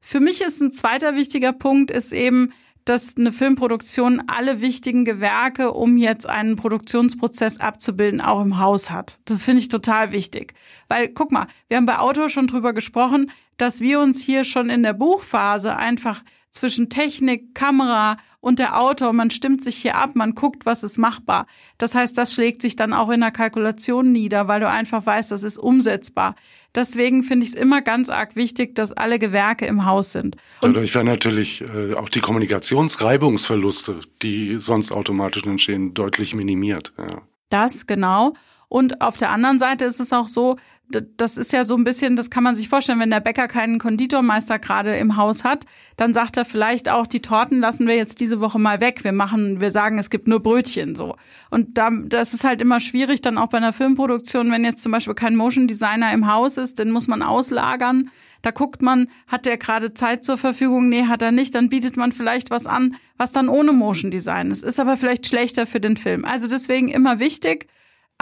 Für 0.00 0.20
mich 0.20 0.40
ist 0.40 0.60
ein 0.60 0.72
zweiter 0.72 1.14
wichtiger 1.14 1.52
Punkt, 1.52 1.90
ist 1.90 2.12
eben, 2.12 2.52
dass 2.84 3.16
eine 3.16 3.30
Filmproduktion 3.30 4.24
alle 4.26 4.60
wichtigen 4.60 5.04
Gewerke, 5.04 5.72
um 5.72 5.96
jetzt 5.96 6.26
einen 6.26 6.56
Produktionsprozess 6.56 7.60
abzubilden, 7.60 8.20
auch 8.20 8.40
im 8.42 8.58
Haus 8.58 8.90
hat. 8.90 9.18
Das 9.24 9.44
finde 9.44 9.60
ich 9.60 9.68
total 9.68 10.10
wichtig. 10.12 10.54
Weil, 10.88 11.08
guck 11.08 11.30
mal, 11.30 11.46
wir 11.68 11.76
haben 11.76 11.86
bei 11.86 11.98
Autor 11.98 12.28
schon 12.28 12.48
drüber 12.48 12.72
gesprochen, 12.72 13.30
dass 13.56 13.80
wir 13.80 14.00
uns 14.00 14.22
hier 14.22 14.44
schon 14.44 14.70
in 14.70 14.82
der 14.82 14.94
Buchphase 14.94 15.76
einfach 15.76 16.22
zwischen 16.50 16.90
Technik, 16.90 17.54
Kamera 17.54 18.16
und 18.42 18.58
der 18.58 18.78
Autor, 18.78 19.12
man 19.12 19.30
stimmt 19.30 19.62
sich 19.62 19.76
hier 19.76 19.94
ab, 19.94 20.10
man 20.14 20.34
guckt, 20.34 20.66
was 20.66 20.82
ist 20.82 20.98
machbar. 20.98 21.46
Das 21.78 21.94
heißt, 21.94 22.18
das 22.18 22.34
schlägt 22.34 22.60
sich 22.60 22.74
dann 22.74 22.92
auch 22.92 23.08
in 23.08 23.20
der 23.20 23.30
Kalkulation 23.30 24.10
nieder, 24.10 24.48
weil 24.48 24.58
du 24.58 24.68
einfach 24.68 25.06
weißt, 25.06 25.30
das 25.30 25.44
ist 25.44 25.58
umsetzbar. 25.58 26.34
Deswegen 26.74 27.22
finde 27.22 27.46
ich 27.46 27.52
es 27.52 27.58
immer 27.58 27.82
ganz 27.82 28.10
arg 28.10 28.34
wichtig, 28.34 28.74
dass 28.74 28.92
alle 28.92 29.20
Gewerke 29.20 29.64
im 29.66 29.86
Haus 29.86 30.10
sind. 30.10 30.36
Und 30.60 30.74
Dadurch 30.74 30.92
werden 30.94 31.06
natürlich 31.06 31.62
äh, 31.62 31.94
auch 31.94 32.08
die 32.08 32.18
Kommunikationsreibungsverluste, 32.20 34.00
die 34.22 34.56
sonst 34.58 34.90
automatisch 34.90 35.44
entstehen, 35.44 35.94
deutlich 35.94 36.34
minimiert. 36.34 36.92
Ja. 36.98 37.22
Das 37.48 37.86
genau. 37.86 38.34
Und 38.72 39.02
auf 39.02 39.18
der 39.18 39.28
anderen 39.28 39.58
Seite 39.58 39.84
ist 39.84 40.00
es 40.00 40.14
auch 40.14 40.28
so, 40.28 40.56
das 40.88 41.36
ist 41.36 41.52
ja 41.52 41.66
so 41.66 41.76
ein 41.76 41.84
bisschen, 41.84 42.16
das 42.16 42.30
kann 42.30 42.42
man 42.42 42.54
sich 42.54 42.70
vorstellen, 42.70 43.00
wenn 43.00 43.10
der 43.10 43.20
Bäcker 43.20 43.46
keinen 43.46 43.78
Konditormeister 43.78 44.58
gerade 44.58 44.96
im 44.96 45.18
Haus 45.18 45.44
hat, 45.44 45.66
dann 45.98 46.14
sagt 46.14 46.38
er 46.38 46.46
vielleicht 46.46 46.88
auch, 46.88 47.06
die 47.06 47.20
Torten 47.20 47.60
lassen 47.60 47.86
wir 47.86 47.96
jetzt 47.96 48.18
diese 48.18 48.40
Woche 48.40 48.58
mal 48.58 48.80
weg. 48.80 49.04
Wir 49.04 49.12
machen, 49.12 49.60
wir 49.60 49.72
sagen, 49.72 49.98
es 49.98 50.08
gibt 50.08 50.26
nur 50.26 50.42
Brötchen 50.42 50.94
so. 50.94 51.16
Und 51.50 51.76
da, 51.76 51.90
das 51.90 52.32
ist 52.32 52.44
halt 52.44 52.62
immer 52.62 52.80
schwierig, 52.80 53.20
dann 53.20 53.36
auch 53.36 53.48
bei 53.48 53.58
einer 53.58 53.74
Filmproduktion, 53.74 54.50
wenn 54.50 54.64
jetzt 54.64 54.82
zum 54.82 54.92
Beispiel 54.92 55.12
kein 55.12 55.36
Motion 55.36 55.68
Designer 55.68 56.10
im 56.14 56.32
Haus 56.32 56.56
ist, 56.56 56.78
den 56.78 56.92
muss 56.92 57.08
man 57.08 57.20
auslagern. 57.20 58.08
Da 58.40 58.52
guckt 58.52 58.80
man, 58.80 59.08
hat 59.26 59.44
der 59.44 59.58
gerade 59.58 59.92
Zeit 59.92 60.24
zur 60.24 60.38
Verfügung? 60.38 60.88
Nee, 60.88 61.08
hat 61.08 61.20
er 61.20 61.30
nicht. 61.30 61.54
Dann 61.54 61.68
bietet 61.68 61.98
man 61.98 62.12
vielleicht 62.12 62.48
was 62.48 62.64
an, 62.64 62.96
was 63.18 63.32
dann 63.32 63.50
ohne 63.50 63.72
Motion 63.72 64.10
Design 64.10 64.50
ist. 64.50 64.64
Ist 64.64 64.80
aber 64.80 64.96
vielleicht 64.96 65.26
schlechter 65.26 65.66
für 65.66 65.78
den 65.78 65.98
Film. 65.98 66.24
Also 66.24 66.48
deswegen 66.48 66.88
immer 66.88 67.18
wichtig, 67.18 67.68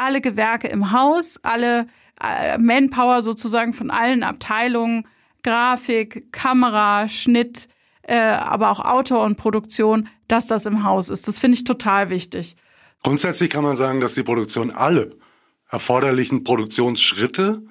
alle 0.01 0.21
Gewerke 0.21 0.69
im 0.69 0.93
Haus, 0.93 1.39
alle 1.43 1.87
äh, 2.21 2.59
Manpower 2.59 3.23
sozusagen 3.23 3.75
von 3.75 3.91
allen 3.91 4.23
Abteilungen, 4.23 5.07
Grafik, 5.43 6.33
Kamera, 6.33 7.09
Schnitt, 7.09 7.69
äh, 8.03 8.17
aber 8.17 8.71
auch 8.71 8.81
Autor 8.81 9.25
und 9.25 9.37
Produktion, 9.37 10.09
dass 10.29 10.47
das 10.47 10.67
im 10.67 10.85
Haus 10.85 11.09
ist. 11.09 11.29
Das 11.29 11.39
finde 11.39 11.57
ich 11.57 11.65
total 11.65 12.11
wichtig. 12.11 12.57
Grundsätzlich 13.03 13.51
kann 13.51 13.65
man 13.65 13.77
sagen, 13.77 14.01
dass 14.01 14.15
die 14.15 14.23
Produktion 14.23 14.71
alle 14.71 15.17
erforderlichen 15.71 16.45
Produktionsschritte 16.45 17.63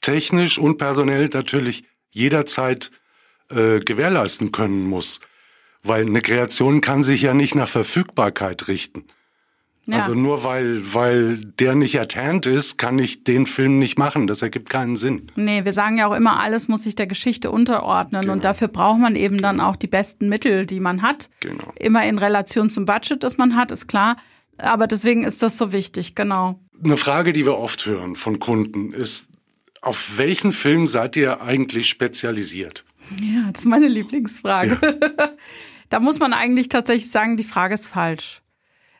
technisch 0.00 0.58
und 0.58 0.78
personell 0.78 1.28
natürlich 1.32 1.84
jederzeit 2.10 2.90
äh, 3.50 3.80
gewährleisten 3.80 4.52
können 4.52 4.84
muss. 4.84 5.20
Weil 5.82 6.06
eine 6.06 6.22
Kreation 6.22 6.80
kann 6.80 7.02
sich 7.02 7.22
ja 7.22 7.34
nicht 7.34 7.54
nach 7.54 7.68
Verfügbarkeit 7.68 8.68
richten. 8.68 9.04
Ja. 9.86 9.96
Also 9.96 10.14
nur 10.14 10.44
weil, 10.44 10.94
weil 10.94 11.38
der 11.58 11.74
nicht 11.74 11.96
ertannt 11.96 12.46
ist, 12.46 12.78
kann 12.78 12.98
ich 13.00 13.24
den 13.24 13.46
Film 13.46 13.78
nicht 13.78 13.98
machen. 13.98 14.28
Das 14.28 14.40
ergibt 14.40 14.70
keinen 14.70 14.94
Sinn. 14.94 15.26
Nee, 15.34 15.64
wir 15.64 15.72
sagen 15.72 15.98
ja 15.98 16.06
auch 16.06 16.14
immer, 16.14 16.38
alles 16.38 16.68
muss 16.68 16.84
sich 16.84 16.94
der 16.94 17.08
Geschichte 17.08 17.50
unterordnen. 17.50 18.22
Genau. 18.22 18.32
Und 18.34 18.44
dafür 18.44 18.68
braucht 18.68 19.00
man 19.00 19.16
eben 19.16 19.38
genau. 19.38 19.48
dann 19.48 19.60
auch 19.60 19.74
die 19.74 19.88
besten 19.88 20.28
Mittel, 20.28 20.66
die 20.66 20.78
man 20.78 21.02
hat. 21.02 21.30
Genau. 21.40 21.72
Immer 21.78 22.06
in 22.06 22.18
Relation 22.18 22.70
zum 22.70 22.86
Budget, 22.86 23.24
das 23.24 23.38
man 23.38 23.56
hat, 23.56 23.72
ist 23.72 23.88
klar. 23.88 24.16
Aber 24.56 24.86
deswegen 24.86 25.24
ist 25.24 25.42
das 25.42 25.58
so 25.58 25.72
wichtig, 25.72 26.14
genau. 26.14 26.60
Eine 26.84 26.96
Frage, 26.96 27.32
die 27.32 27.44
wir 27.44 27.58
oft 27.58 27.84
hören 27.86 28.14
von 28.14 28.38
Kunden, 28.38 28.92
ist, 28.92 29.30
auf 29.80 30.16
welchen 30.16 30.52
Film 30.52 30.86
seid 30.86 31.16
ihr 31.16 31.42
eigentlich 31.42 31.88
spezialisiert? 31.88 32.84
Ja, 33.20 33.50
das 33.52 33.62
ist 33.62 33.68
meine 33.68 33.88
Lieblingsfrage. 33.88 34.78
Ja. 34.80 35.30
da 35.88 35.98
muss 35.98 36.20
man 36.20 36.32
eigentlich 36.32 36.68
tatsächlich 36.68 37.10
sagen, 37.10 37.36
die 37.36 37.44
Frage 37.44 37.74
ist 37.74 37.88
falsch. 37.88 38.41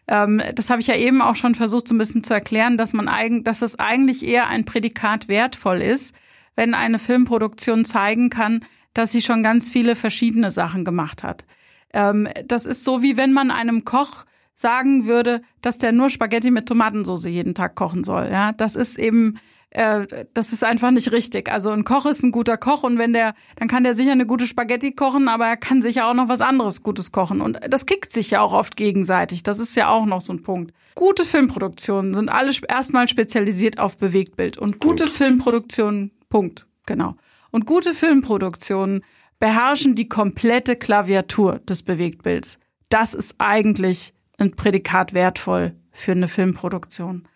Ähm, 0.08 0.42
das 0.54 0.70
habe 0.70 0.80
ich 0.80 0.86
ja 0.86 0.96
eben 0.96 1.22
auch 1.22 1.36
schon 1.36 1.54
versucht, 1.54 1.88
so 1.88 1.94
ein 1.94 1.98
bisschen 1.98 2.24
zu 2.24 2.34
erklären, 2.34 2.76
dass 2.76 2.92
man 2.92 3.08
eigentlich, 3.08 3.44
dass 3.44 3.62
es 3.62 3.78
eigentlich 3.78 4.26
eher 4.26 4.48
ein 4.48 4.64
Prädikat 4.64 5.28
wertvoll 5.28 5.80
ist, 5.80 6.14
wenn 6.56 6.74
eine 6.74 6.98
Filmproduktion 6.98 7.84
zeigen 7.84 8.30
kann, 8.30 8.64
dass 8.94 9.12
sie 9.12 9.22
schon 9.22 9.42
ganz 9.42 9.70
viele 9.70 9.96
verschiedene 9.96 10.50
Sachen 10.50 10.84
gemacht 10.84 11.22
hat. 11.22 11.44
Ähm, 11.92 12.28
das 12.46 12.66
ist 12.66 12.84
so, 12.84 13.02
wie 13.02 13.16
wenn 13.16 13.32
man 13.32 13.50
einem 13.50 13.84
Koch 13.84 14.24
sagen 14.54 15.06
würde, 15.06 15.42
dass 15.60 15.78
der 15.78 15.92
nur 15.92 16.10
Spaghetti 16.10 16.50
mit 16.50 16.66
Tomatensauce 16.66 17.24
jeden 17.24 17.54
Tag 17.54 17.74
kochen 17.74 18.04
soll. 18.04 18.28
Ja, 18.30 18.52
das 18.52 18.74
ist 18.74 18.98
eben 18.98 19.38
äh, 19.72 20.26
das 20.34 20.52
ist 20.52 20.64
einfach 20.64 20.90
nicht 20.90 21.12
richtig. 21.12 21.50
Also 21.50 21.70
ein 21.70 21.84
Koch 21.84 22.04
ist 22.04 22.22
ein 22.22 22.30
guter 22.30 22.58
Koch 22.58 22.82
und 22.82 22.98
wenn 22.98 23.12
der, 23.12 23.34
dann 23.56 23.68
kann 23.68 23.84
der 23.84 23.94
sicher 23.94 24.12
eine 24.12 24.26
gute 24.26 24.46
Spaghetti 24.46 24.92
kochen, 24.92 25.28
aber 25.28 25.46
er 25.46 25.56
kann 25.56 25.80
sicher 25.80 26.06
auch 26.06 26.14
noch 26.14 26.28
was 26.28 26.42
anderes 26.42 26.82
Gutes 26.82 27.10
kochen. 27.10 27.40
Und 27.40 27.58
das 27.68 27.86
kickt 27.86 28.12
sich 28.12 28.30
ja 28.30 28.42
auch 28.42 28.52
oft 28.52 28.76
gegenseitig. 28.76 29.42
Das 29.42 29.58
ist 29.58 29.74
ja 29.74 29.88
auch 29.88 30.04
noch 30.04 30.20
so 30.20 30.34
ein 30.34 30.42
Punkt. 30.42 30.74
Gute 30.94 31.24
Filmproduktionen 31.24 32.14
sind 32.14 32.28
alle 32.28 32.52
erstmal 32.68 33.08
spezialisiert 33.08 33.78
auf 33.78 33.96
Bewegtbild. 33.96 34.58
Und 34.58 34.78
gute 34.78 35.04
Punkt. 35.04 35.16
Filmproduktionen, 35.16 36.10
Punkt, 36.28 36.66
genau. 36.84 37.16
Und 37.50 37.64
gute 37.64 37.94
Filmproduktionen 37.94 39.02
beherrschen 39.38 39.94
die 39.94 40.08
komplette 40.08 40.76
Klaviatur 40.76 41.60
des 41.60 41.82
Bewegtbilds. 41.82 42.58
Das 42.90 43.14
ist 43.14 43.36
eigentlich 43.38 44.12
ein 44.36 44.52
Prädikat 44.52 45.14
wertvoll 45.14 45.74
für 45.92 46.12
eine 46.12 46.28
Filmproduktion. 46.28 47.26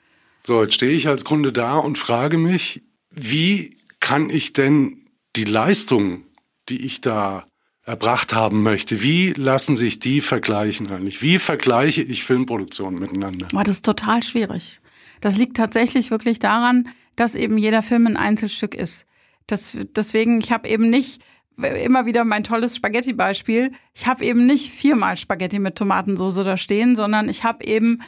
So, 0.46 0.62
jetzt 0.62 0.74
stehe 0.74 0.92
ich 0.92 1.08
als 1.08 1.24
Kunde 1.24 1.50
da 1.50 1.76
und 1.76 1.98
frage 1.98 2.38
mich, 2.38 2.84
wie 3.10 3.76
kann 3.98 4.30
ich 4.30 4.52
denn 4.52 5.08
die 5.34 5.42
Leistung, 5.42 6.22
die 6.68 6.86
ich 6.86 7.00
da 7.00 7.44
erbracht 7.82 8.32
haben 8.32 8.62
möchte, 8.62 9.02
wie 9.02 9.32
lassen 9.32 9.74
sich 9.74 9.98
die 9.98 10.20
vergleichen 10.20 10.88
eigentlich? 10.88 11.20
Wie 11.20 11.40
vergleiche 11.40 12.02
ich 12.02 12.22
Filmproduktionen 12.22 13.00
miteinander? 13.00 13.48
Das 13.50 13.74
ist 13.74 13.84
total 13.84 14.22
schwierig. 14.22 14.80
Das 15.20 15.36
liegt 15.36 15.56
tatsächlich 15.56 16.12
wirklich 16.12 16.38
daran, 16.38 16.90
dass 17.16 17.34
eben 17.34 17.58
jeder 17.58 17.82
Film 17.82 18.06
ein 18.06 18.16
Einzelstück 18.16 18.76
ist. 18.76 19.04
Das, 19.48 19.76
deswegen, 19.96 20.40
ich 20.40 20.52
habe 20.52 20.68
eben 20.68 20.90
nicht 20.90 21.22
immer 21.56 22.06
wieder 22.06 22.24
mein 22.24 22.44
tolles 22.44 22.76
Spaghetti-Beispiel. 22.76 23.72
Ich 23.94 24.06
habe 24.06 24.24
eben 24.24 24.46
nicht 24.46 24.70
viermal 24.70 25.16
Spaghetti 25.16 25.58
mit 25.58 25.74
Tomatensauce 25.74 26.44
da 26.44 26.56
stehen, 26.56 26.94
sondern 26.94 27.28
ich 27.28 27.42
habe 27.42 27.64
eben 27.64 28.00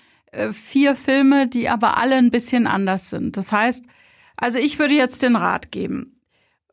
vier 0.53 0.97
Filme, 0.97 1.49
die 1.49 1.69
aber 1.69 1.97
alle 1.97 2.17
ein 2.17 2.31
bisschen 2.31 2.67
anders 2.67 3.11
sind. 3.11 3.37
Das 3.37 3.53
heißt, 3.53 3.85
also 4.37 4.59
ich 4.59 4.79
würde 4.79 4.95
jetzt 4.95 5.23
den 5.23 5.37
Rat 5.37 5.73
geben. 5.73 6.15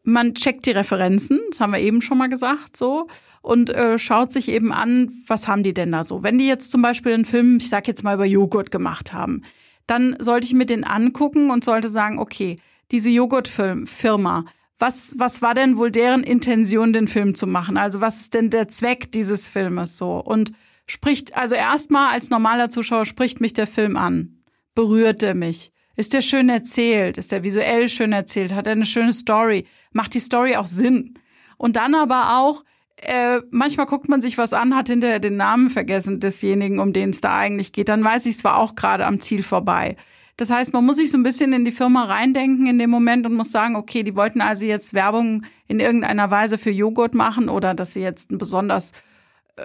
Man 0.04 0.36
checkt 0.36 0.68
die 0.68 0.72
Referenzen, 0.72 1.40
das 1.50 1.60
haben 1.60 1.74
wir 1.74 1.80
eben 1.80 2.02
schon 2.02 2.20
mal 2.20 2.30
gesagt, 2.30 2.78
so, 2.78 3.08
und 3.42 3.72
äh, 3.72 3.98
schaut 3.98 4.32
sich 4.32 4.50
eben 4.50 4.72
an, 4.72 5.24
was 5.26 5.48
haben 5.48 5.64
die 5.64 5.74
denn 5.74 5.92
da 5.92 6.04
so. 6.04 6.22
Wenn 6.22 6.38
die 6.38 6.46
jetzt 6.46 6.70
zum 6.70 6.84
Beispiel 6.84 7.14
einen 7.14 7.26
Film, 7.26 7.58
ich 7.58 7.70
sag 7.70 7.88
jetzt 7.88 8.04
mal 8.04 8.14
über 8.16 8.26
Joghurt 8.26 8.70
gemacht 8.70 9.14
haben, 9.14 9.42
dann 9.88 10.16
sollte 10.20 10.46
ich 10.46 10.54
mir 10.54 10.68
den 10.68 10.84
angucken 10.84 11.50
und 11.50 11.64
sollte 11.64 11.90
sagen, 11.90 12.20
okay, 12.20 12.58
diese 12.92 13.10
Joghurtfirma, 13.10 14.46
was, 14.78 15.16
was 15.18 15.42
war 15.42 15.54
denn 15.54 15.78
wohl 15.78 15.90
deren 15.90 16.24
Intention, 16.24 16.94
den 16.94 17.08
Film 17.08 17.34
zu 17.34 17.48
machen? 17.48 17.78
Also 17.78 18.02
was 18.02 18.20
ist 18.20 18.34
denn 18.34 18.50
der 18.50 18.68
Zweck 18.68 19.12
dieses 19.12 19.48
Filmes 19.50 19.98
so? 19.98 20.20
Und 20.20 20.52
Spricht, 20.88 21.36
also 21.36 21.56
erstmal 21.56 22.12
als 22.12 22.30
normaler 22.30 22.70
Zuschauer 22.70 23.06
spricht 23.06 23.42
mich 23.42 23.54
der 23.54 23.68
Film 23.68 23.98
an. 23.98 24.44
Berührt 24.76 25.24
er 25.24 25.34
mich? 25.34 25.72
Ist 25.96 26.14
der 26.14 26.22
schön 26.22 26.50
erzählt? 26.50 27.18
Ist 27.18 27.32
der 27.32 27.44
visuell 27.44 27.90
schön 27.90 28.12
erzählt? 28.12 28.54
Hat 28.54 28.68
er 28.68 28.74
eine 28.74 28.86
schöne 28.86 29.14
Story? 29.14 29.66
Macht 29.94 30.14
die 30.14 30.20
Story 30.20 30.56
auch 30.58 30.68
Sinn? 30.68 31.18
Und 31.58 31.78
dann 31.78 31.96
aber 31.96 32.38
auch, 32.38 32.64
äh, 32.98 33.40
manchmal 33.50 33.86
guckt 33.86 34.10
man 34.10 34.22
sich 34.22 34.38
was 34.38 34.54
an, 34.54 34.76
hat 34.76 34.90
hinterher 34.90 35.20
den 35.20 35.38
Namen 35.38 35.70
vergessen 35.70 36.20
desjenigen, 36.20 36.80
um 36.80 36.92
den 36.92 37.12
es 37.12 37.22
da 37.22 37.38
eigentlich 37.38 37.72
geht. 37.72 37.90
Dann 37.90 38.04
weiß 38.04 38.26
ich, 38.26 38.36
es 38.36 38.44
war 38.44 38.58
auch 38.58 38.76
gerade 38.76 39.06
am 39.06 39.22
Ziel 39.22 39.42
vorbei. 39.42 39.96
Das 40.38 40.50
heißt, 40.50 40.74
man 40.74 40.86
muss 40.86 40.98
sich 40.98 41.12
so 41.12 41.18
ein 41.18 41.24
bisschen 41.24 41.54
in 41.54 41.64
die 41.64 41.72
Firma 41.72 42.04
reindenken 42.04 42.68
in 42.68 42.78
dem 42.78 42.90
Moment 42.90 43.26
und 43.26 43.36
muss 43.36 43.52
sagen, 43.52 43.78
okay, 43.78 44.04
die 44.04 44.18
wollten 44.18 44.42
also 44.42 44.66
jetzt 44.66 44.94
Werbung 44.94 45.44
in 45.68 45.80
irgendeiner 45.80 46.30
Weise 46.30 46.58
für 46.58 46.72
Joghurt 46.72 47.14
machen 47.14 47.48
oder 47.48 47.74
dass 47.74 47.94
sie 47.94 48.02
jetzt 48.02 48.32
ein 48.32 48.38
besonders 48.38 48.92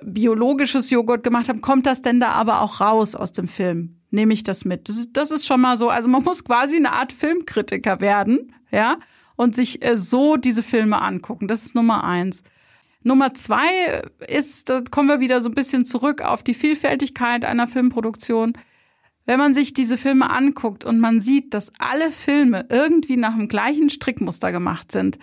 biologisches 0.03 0.91
Joghurt 0.91 1.23
gemacht 1.23 1.49
haben, 1.49 1.61
kommt 1.61 1.87
das 1.87 2.03
denn 2.03 2.21
da 2.21 2.31
aber 2.31 2.63
auch 2.63 2.81
raus 2.81 3.15
aus 3.15 3.33
dem 3.33 3.49
Film? 3.49 3.97
Nehme 4.11 4.33
ich 4.33 4.43
das 4.43 4.65
mit? 4.65 4.89
Das 4.89 4.97
ist, 4.97 5.11
das 5.13 5.31
ist 5.31 5.47
schon 5.47 5.61
mal 5.61 5.77
so. 5.77 5.89
Also 5.89 6.09
man 6.09 6.23
muss 6.25 6.45
quasi 6.45 6.77
eine 6.77 6.93
Art 6.93 7.13
Filmkritiker 7.13 8.01
werden, 8.01 8.55
ja, 8.71 8.99
und 9.37 9.55
sich 9.55 9.85
äh, 9.85 9.97
so 9.97 10.37
diese 10.37 10.63
Filme 10.63 11.01
angucken. 11.01 11.49
Das 11.49 11.65
ist 11.65 11.75
Nummer 11.75 12.05
eins. 12.05 12.43
Nummer 13.03 13.33
zwei 13.33 14.03
ist, 14.29 14.69
da 14.69 14.83
kommen 14.91 15.09
wir 15.09 15.21
wieder 15.21 15.41
so 15.41 15.49
ein 15.49 15.55
bisschen 15.55 15.87
zurück 15.87 16.21
auf 16.21 16.43
die 16.43 16.55
Vielfältigkeit 16.55 17.45
einer 17.45 17.67
Filmproduktion. 17.67 18.53
Wenn 19.25 19.39
man 19.39 19.55
sich 19.55 19.73
diese 19.73 19.97
Filme 19.97 20.29
anguckt 20.29 20.85
und 20.85 21.01
man 21.01 21.21
sieht, 21.21 21.55
dass 21.55 21.73
alle 21.79 22.11
Filme 22.11 22.67
irgendwie 22.69 23.17
nach 23.17 23.35
dem 23.35 23.49
gleichen 23.49 23.89
Strickmuster 23.89 24.53
gemacht 24.53 24.93
sind, 24.93 25.19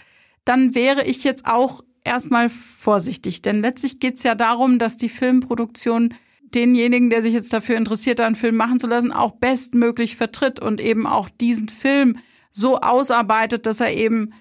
dann 0.45 0.73
wäre 0.73 1.05
ich 1.05 1.23
jetzt 1.23 1.45
auch 1.45 1.83
erstmal 2.07 2.49
vorsichtig, 2.49 3.41
denn 3.41 3.61
letztlich 3.61 3.99
geht 3.99 4.15
es 4.15 4.23
ja 4.23 4.35
darum, 4.35 4.79
dass 4.79 4.97
die 4.97 5.09
Filmproduktion 5.09 6.13
denjenigen, 6.41 7.09
der 7.09 7.21
sich 7.21 7.33
jetzt 7.33 7.53
dafür 7.53 7.77
interessiert, 7.77 8.19
einen 8.19 8.35
Film 8.35 8.55
machen 8.55 8.79
zu 8.79 8.87
lassen, 8.87 9.11
auch 9.11 9.33
bestmöglich 9.33 10.15
vertritt 10.15 10.59
und 10.59 10.79
eben 10.81 11.05
auch 11.05 11.29
diesen 11.29 11.69
Film 11.69 12.17
so 12.51 12.79
ausarbeitet, 12.79 13.65
dass 13.65 13.79
er 13.79 13.93
eben 13.93 14.33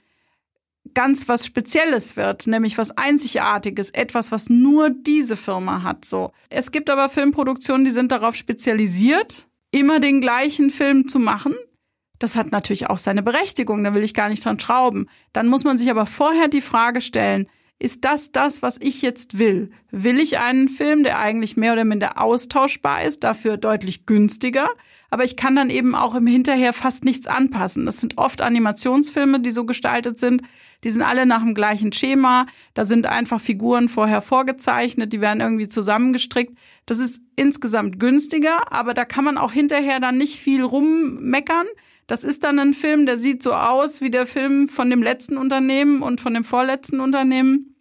ganz 0.95 1.29
was 1.29 1.45
Spezielles 1.45 2.17
wird, 2.17 2.47
nämlich 2.47 2.79
was 2.79 2.91
Einzigartiges, 2.93 3.91
etwas, 3.91 4.33
was 4.33 4.49
nur 4.49 4.91
diese 4.91 5.37
Firma 5.37 5.83
hat. 5.83 6.05
So. 6.05 6.33
Es 6.49 6.71
gibt 6.73 6.89
aber 6.89 7.09
Filmproduktionen, 7.09 7.85
die 7.85 7.91
sind 7.91 8.13
darauf 8.13 8.35
spezialisiert, 8.35 9.47
immer 9.71 10.01
den 10.01 10.21
gleichen 10.21 10.71
Film 10.71 11.09
zu 11.09 11.19
machen. 11.19 11.55
Das 12.19 12.37
hat 12.37 12.53
natürlich 12.53 12.89
auch 12.89 12.99
seine 12.99 13.23
Berechtigung, 13.23 13.85
da 13.85 13.95
will 13.95 14.05
ich 14.05 14.15
gar 14.15 14.29
nicht 14.29 14.45
dran 14.45 14.59
schrauben. 14.59 15.09
Dann 15.33 15.49
muss 15.49 15.65
man 15.65 15.79
sich 15.79 15.91
aber 15.91 16.07
vorher 16.07 16.49
die 16.49 16.61
Frage 16.61 17.01
stellen, 17.01 17.47
ist 17.79 18.07
das 18.07 18.33
das, 18.33 18.63
was 18.63 18.79
ich 18.81 19.03
jetzt 19.03 19.39
will? 19.39 19.71
Will 19.91 20.19
ich 20.19 20.39
einen 20.39 20.71
Film, 20.71 21.05
der 21.05 21.19
eigentlich 21.19 21.59
mehr 21.59 21.75
oder 21.75 21.85
minder 21.85 22.21
austauschbar 22.21 23.05
ist, 23.05 23.23
dafür 23.23 23.59
deutlich 23.59 24.07
günstiger? 24.07 24.71
Aber 25.11 25.25
ich 25.25 25.37
kann 25.37 25.55
dann 25.55 25.69
eben 25.69 25.95
auch 25.95 26.15
im 26.15 26.27
Hinterher 26.27 26.73
fast 26.73 27.05
nichts 27.05 27.27
anpassen. 27.27 27.85
Das 27.85 28.01
sind 28.01 28.17
oft 28.17 28.41
Animationsfilme, 28.41 29.41
die 29.41 29.51
so 29.51 29.67
gestaltet 29.67 30.19
sind. 30.19 30.43
Die 30.85 30.91
sind 30.91 31.03
alle 31.03 31.27
nach 31.27 31.43
dem 31.43 31.55
gleichen 31.55 31.93
Schema. 31.93 32.47
Da 32.73 32.87
sind 32.87 33.07
einfach 33.07 33.41
Figuren 33.41 33.91
vorher 33.91 34.23
vorgezeichnet, 34.23 35.13
die 35.13 35.21
werden 35.21 35.41
irgendwie 35.41 35.69
zusammengestrickt. 35.69 36.57
Das 36.87 36.99
ist 36.99 37.21
insgesamt 37.37 38.01
günstiger, 38.01 38.73
aber 38.73 38.95
da 38.95 39.05
kann 39.05 39.25
man 39.25 39.37
auch 39.37 39.53
hinterher 39.53 40.01
dann 40.01 40.17
nicht 40.17 40.39
viel 40.39 40.63
rummeckern. 40.63 41.67
Das 42.07 42.23
ist 42.23 42.45
dann 42.45 42.59
ein 42.59 42.75
Film, 42.75 43.07
der 43.07 43.19
sieht 43.19 43.43
so 43.43 43.53
aus 43.53 44.01
wie 44.01 44.11
der 44.11 44.27
Film 44.27 44.69
von 44.69 44.91
dem 44.91 45.03
letzten 45.03 45.37
Unternehmen 45.37 46.03
und 46.03 46.21
von 46.21 46.35
dem 46.35 46.45
vorletzten 46.45 47.01
Unternehmen 47.01 47.75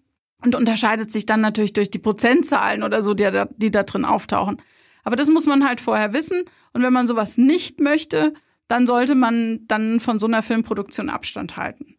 und 0.43 0.55
unterscheidet 0.55 1.11
sich 1.11 1.25
dann 1.25 1.41
natürlich 1.41 1.73
durch 1.73 1.91
die 1.91 1.99
Prozentzahlen 1.99 2.83
oder 2.83 3.01
so, 3.01 3.13
die 3.13 3.23
da, 3.23 3.47
die 3.55 3.71
da 3.71 3.83
drin 3.83 4.05
auftauchen. 4.05 4.61
Aber 5.03 5.15
das 5.15 5.29
muss 5.29 5.45
man 5.45 5.67
halt 5.67 5.79
vorher 5.79 6.13
wissen. 6.13 6.43
Und 6.73 6.81
wenn 6.81 6.91
man 6.91 7.07
sowas 7.07 7.37
nicht 7.37 7.79
möchte, 7.79 8.33
dann 8.67 8.87
sollte 8.87 9.15
man 9.15 9.61
dann 9.67 9.99
von 9.99 10.17
so 10.17 10.25
einer 10.25 10.41
Filmproduktion 10.41 11.09
Abstand 11.09 11.55
halten. 11.55 11.95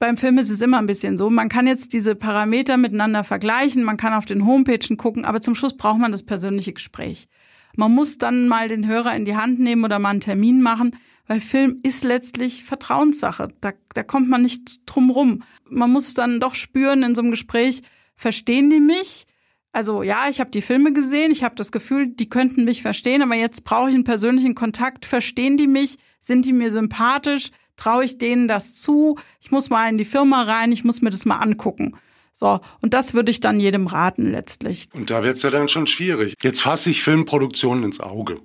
Beim 0.00 0.16
Film 0.16 0.38
ist 0.38 0.50
es 0.50 0.60
immer 0.60 0.78
ein 0.78 0.86
bisschen 0.86 1.18
so, 1.18 1.30
man 1.30 1.48
kann 1.48 1.66
jetzt 1.66 1.92
diese 1.92 2.14
Parameter 2.14 2.78
miteinander 2.78 3.22
vergleichen, 3.22 3.84
man 3.84 3.98
kann 3.98 4.14
auf 4.14 4.24
den 4.24 4.46
Homepagen 4.46 4.96
gucken, 4.96 5.26
aber 5.26 5.42
zum 5.42 5.54
Schluss 5.54 5.76
braucht 5.76 5.98
man 5.98 6.10
das 6.10 6.24
persönliche 6.24 6.72
Gespräch. 6.72 7.28
Man 7.76 7.92
muss 7.92 8.18
dann 8.18 8.48
mal 8.48 8.68
den 8.68 8.86
Hörer 8.86 9.14
in 9.14 9.26
die 9.26 9.36
Hand 9.36 9.60
nehmen 9.60 9.84
oder 9.84 9.98
mal 9.98 10.08
einen 10.08 10.20
Termin 10.20 10.62
machen, 10.62 10.96
weil 11.30 11.40
Film 11.40 11.78
ist 11.84 12.02
letztlich 12.02 12.64
Vertrauenssache. 12.64 13.52
Da, 13.60 13.70
da 13.94 14.02
kommt 14.02 14.28
man 14.28 14.42
nicht 14.42 14.80
drum 14.84 15.10
rum. 15.10 15.44
Man 15.64 15.92
muss 15.92 16.12
dann 16.12 16.40
doch 16.40 16.56
spüren 16.56 17.04
in 17.04 17.14
so 17.14 17.22
einem 17.22 17.30
Gespräch, 17.30 17.82
verstehen 18.16 18.68
die 18.68 18.80
mich? 18.80 19.28
Also 19.70 20.02
ja, 20.02 20.28
ich 20.28 20.40
habe 20.40 20.50
die 20.50 20.60
Filme 20.60 20.92
gesehen, 20.92 21.30
ich 21.30 21.44
habe 21.44 21.54
das 21.54 21.70
Gefühl, 21.70 22.08
die 22.08 22.28
könnten 22.28 22.64
mich 22.64 22.82
verstehen, 22.82 23.22
aber 23.22 23.36
jetzt 23.36 23.62
brauche 23.62 23.90
ich 23.90 23.94
einen 23.94 24.02
persönlichen 24.02 24.56
Kontakt. 24.56 25.06
Verstehen 25.06 25.56
die 25.56 25.68
mich? 25.68 25.98
Sind 26.18 26.46
die 26.46 26.52
mir 26.52 26.72
sympathisch? 26.72 27.52
Traue 27.76 28.04
ich 28.04 28.18
denen 28.18 28.48
das 28.48 28.74
zu? 28.74 29.16
Ich 29.38 29.52
muss 29.52 29.70
mal 29.70 29.88
in 29.88 29.98
die 29.98 30.04
Firma 30.04 30.42
rein, 30.42 30.72
ich 30.72 30.82
muss 30.82 31.00
mir 31.00 31.10
das 31.10 31.26
mal 31.26 31.38
angucken. 31.38 31.96
So, 32.32 32.58
und 32.80 32.92
das 32.92 33.14
würde 33.14 33.30
ich 33.30 33.38
dann 33.38 33.60
jedem 33.60 33.86
raten 33.86 34.32
letztlich. 34.32 34.88
Und 34.94 35.10
da 35.10 35.22
wird's 35.22 35.42
ja 35.42 35.50
dann 35.50 35.68
schon 35.68 35.86
schwierig. 35.86 36.34
Jetzt 36.42 36.62
fasse 36.62 36.90
ich 36.90 37.04
Filmproduktionen 37.04 37.84
ins 37.84 38.00
Auge. 38.00 38.40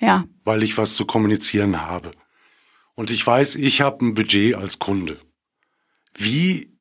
Ja. 0.00 0.24
Weil 0.44 0.62
ich 0.62 0.78
was 0.78 0.94
zu 0.94 1.04
kommunizieren 1.04 1.82
habe. 1.82 2.12
Und 2.94 3.10
ich 3.10 3.26
weiß, 3.26 3.54
ich 3.56 3.80
habe 3.80 4.04
ein 4.04 4.14
Budget 4.14 4.54
als 4.54 4.78
Kunde. 4.78 5.18
Wie 6.16 6.76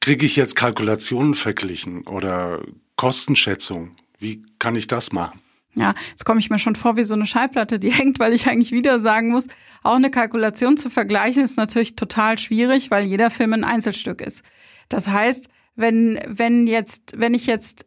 kriege 0.00 0.26
ich 0.26 0.36
jetzt 0.36 0.56
Kalkulationen 0.56 1.34
verglichen 1.34 2.06
oder 2.06 2.62
Kostenschätzung? 2.96 3.96
Wie 4.18 4.44
kann 4.58 4.74
ich 4.74 4.86
das 4.86 5.12
machen? 5.12 5.40
Ja, 5.74 5.94
jetzt 6.10 6.24
komme 6.24 6.38
ich 6.38 6.50
mir 6.50 6.58
schon 6.58 6.76
vor 6.76 6.96
wie 6.96 7.04
so 7.04 7.14
eine 7.14 7.26
Schallplatte, 7.26 7.78
die 7.78 7.92
hängt, 7.92 8.18
weil 8.18 8.34
ich 8.34 8.46
eigentlich 8.46 8.72
wieder 8.72 9.00
sagen 9.00 9.30
muss, 9.30 9.48
auch 9.82 9.96
eine 9.96 10.10
Kalkulation 10.10 10.76
zu 10.76 10.90
vergleichen 10.90 11.42
ist 11.42 11.56
natürlich 11.56 11.96
total 11.96 12.38
schwierig, 12.38 12.90
weil 12.90 13.04
jeder 13.04 13.30
Film 13.30 13.52
ein 13.52 13.64
Einzelstück 13.64 14.20
ist. 14.20 14.42
Das 14.88 15.08
heißt, 15.08 15.48
wenn, 15.74 16.20
wenn 16.26 16.66
jetzt, 16.66 17.14
wenn 17.16 17.34
ich 17.34 17.46
jetzt 17.46 17.86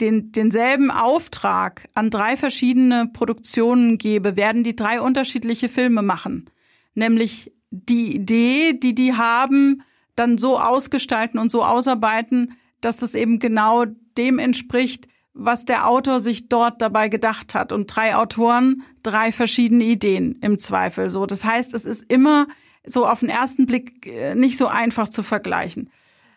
den, 0.00 0.32
denselben 0.32 0.90
Auftrag 0.90 1.88
an 1.94 2.10
drei 2.10 2.36
verschiedene 2.36 3.06
Produktionen 3.12 3.98
gebe, 3.98 4.36
werden 4.36 4.64
die 4.64 4.76
drei 4.76 5.00
unterschiedliche 5.00 5.68
Filme 5.68 6.02
machen. 6.02 6.50
Nämlich 6.94 7.52
die 7.70 8.14
Idee, 8.14 8.72
die 8.74 8.94
die 8.94 9.14
haben, 9.14 9.82
dann 10.16 10.38
so 10.38 10.58
ausgestalten 10.58 11.38
und 11.38 11.50
so 11.50 11.64
ausarbeiten, 11.64 12.56
dass 12.80 13.02
es 13.02 13.14
eben 13.14 13.38
genau 13.38 13.86
dem 14.16 14.38
entspricht, 14.38 15.08
was 15.32 15.64
der 15.64 15.88
Autor 15.88 16.20
sich 16.20 16.48
dort 16.48 16.80
dabei 16.80 17.08
gedacht 17.08 17.54
hat. 17.54 17.72
Und 17.72 17.86
drei 17.94 18.14
Autoren, 18.14 18.82
drei 19.02 19.32
verschiedene 19.32 19.84
Ideen 19.84 20.38
im 20.40 20.58
Zweifel. 20.60 21.10
So, 21.10 21.26
das 21.26 21.44
heißt, 21.44 21.74
es 21.74 21.84
ist 21.84 22.04
immer 22.10 22.46
so 22.86 23.06
auf 23.06 23.20
den 23.20 23.28
ersten 23.28 23.66
Blick 23.66 24.06
äh, 24.06 24.34
nicht 24.34 24.56
so 24.56 24.68
einfach 24.68 25.08
zu 25.08 25.22
vergleichen. 25.22 25.90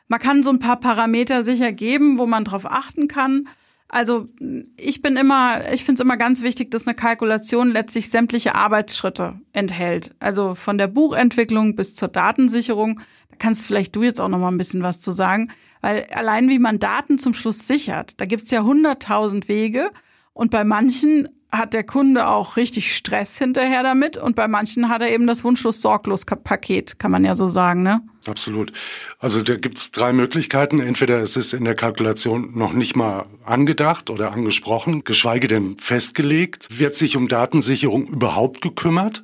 Man 0.07 0.19
kann 0.19 0.43
so 0.43 0.49
ein 0.49 0.60
paar 0.60 0.79
Parameter 0.79 1.43
sicher 1.43 1.71
geben, 1.71 2.17
wo 2.17 2.25
man 2.25 2.45
drauf 2.45 2.65
achten 2.65 3.08
kann. 3.08 3.47
Also 3.89 4.27
ich 4.75 5.01
bin 5.01 5.15
immer, 5.15 5.71
ich 5.71 5.86
finde 5.86 6.01
es 6.01 6.05
immer 6.05 6.17
ganz 6.17 6.41
wichtig, 6.41 6.71
dass 6.71 6.88
eine 6.88 6.95
Kalkulation 6.95 7.71
letztlich 7.71 8.10
sämtliche 8.10 8.55
Arbeitsschritte 8.55 9.39
enthält. 9.53 10.13
Also 10.19 10.55
von 10.55 10.77
der 10.77 10.88
Buchentwicklung 10.88 11.75
bis 11.75 11.95
zur 11.95 12.10
Datensicherung. 12.10 12.99
Da 13.29 13.38
kannst 13.39 13.65
vielleicht 13.65 13.95
du 13.95 14.03
jetzt 14.03 14.19
auch 14.19 14.27
noch 14.27 14.39
mal 14.39 14.49
ein 14.51 14.58
bisschen 14.58 14.84
was 14.84 14.99
zu 14.99 15.12
sagen, 15.12 15.51
weil 15.82 16.08
allein 16.12 16.49
wie 16.49 16.60
man 16.60 16.79
Daten 16.79 17.17
zum 17.19 17.34
Schluss 17.34 17.67
sichert, 17.67 18.19
da 18.19 18.25
gibt's 18.25 18.51
ja 18.51 18.63
hunderttausend 18.63 19.47
Wege 19.47 19.91
und 20.38 20.52
bei 20.52 20.63
manchen 20.63 21.30
hat 21.52 21.73
der 21.73 21.84
Kunde 21.84 22.28
auch 22.28 22.58
richtig 22.58 22.95
Stress 22.95 23.38
hinterher 23.38 23.82
damit 23.82 24.17
und 24.17 24.36
bei 24.36 24.47
manchen 24.47 24.88
hat 24.89 25.02
er 25.02 25.10
eben 25.10 25.26
das 25.26 25.43
wunschlos 25.43 25.82
sorglos 25.82 26.26
Paket, 26.26 27.00
kann 27.00 27.10
man 27.10 27.26
ja 27.26 27.34
so 27.34 27.47
sagen, 27.47 27.82
ne? 27.82 28.02
Absolut. 28.28 28.71
Also 29.17 29.41
da 29.41 29.56
gibt's 29.56 29.91
drei 29.91 30.13
Möglichkeiten. 30.13 30.80
Entweder 30.80 31.21
es 31.21 31.38
ist 31.38 31.54
in 31.54 31.63
der 31.63 31.73
Kalkulation 31.73 32.56
noch 32.56 32.73
nicht 32.73 32.95
mal 32.95 33.26
angedacht 33.45 34.10
oder 34.10 34.32
angesprochen, 34.32 35.06
geschweige 35.06 35.47
denn 35.47 35.78
festgelegt. 35.80 36.67
Wird 36.78 36.93
sich 36.93 37.15
um 37.15 37.30
Datensicherung 37.30 38.06
überhaupt 38.06 38.62
gekümmert? 38.62 39.23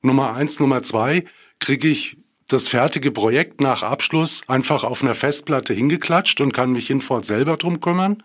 Nummer 0.00 0.34
eins, 0.34 0.58
Nummer 0.58 0.82
zwei, 0.82 1.24
kriege 1.60 1.86
ich 1.86 2.16
das 2.48 2.68
fertige 2.68 3.12
Projekt 3.12 3.60
nach 3.60 3.82
Abschluss 3.82 4.40
einfach 4.48 4.82
auf 4.82 5.02
einer 5.04 5.14
Festplatte 5.14 5.74
hingeklatscht 5.74 6.40
und 6.40 6.52
kann 6.52 6.72
mich 6.72 6.86
hinfort 6.86 7.26
selber 7.26 7.58
drum 7.58 7.80
kümmern? 7.80 8.22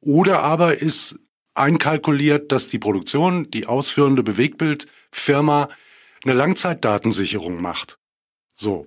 Oder 0.00 0.42
aber 0.42 0.80
ist 0.80 1.18
einkalkuliert, 1.58 2.52
dass 2.52 2.68
die 2.68 2.78
Produktion, 2.78 3.50
die 3.50 3.66
ausführende 3.66 4.22
Bewegbildfirma 4.22 5.68
eine 6.24 6.34
Langzeitdatensicherung 6.34 7.60
macht. 7.60 7.98
So. 8.56 8.86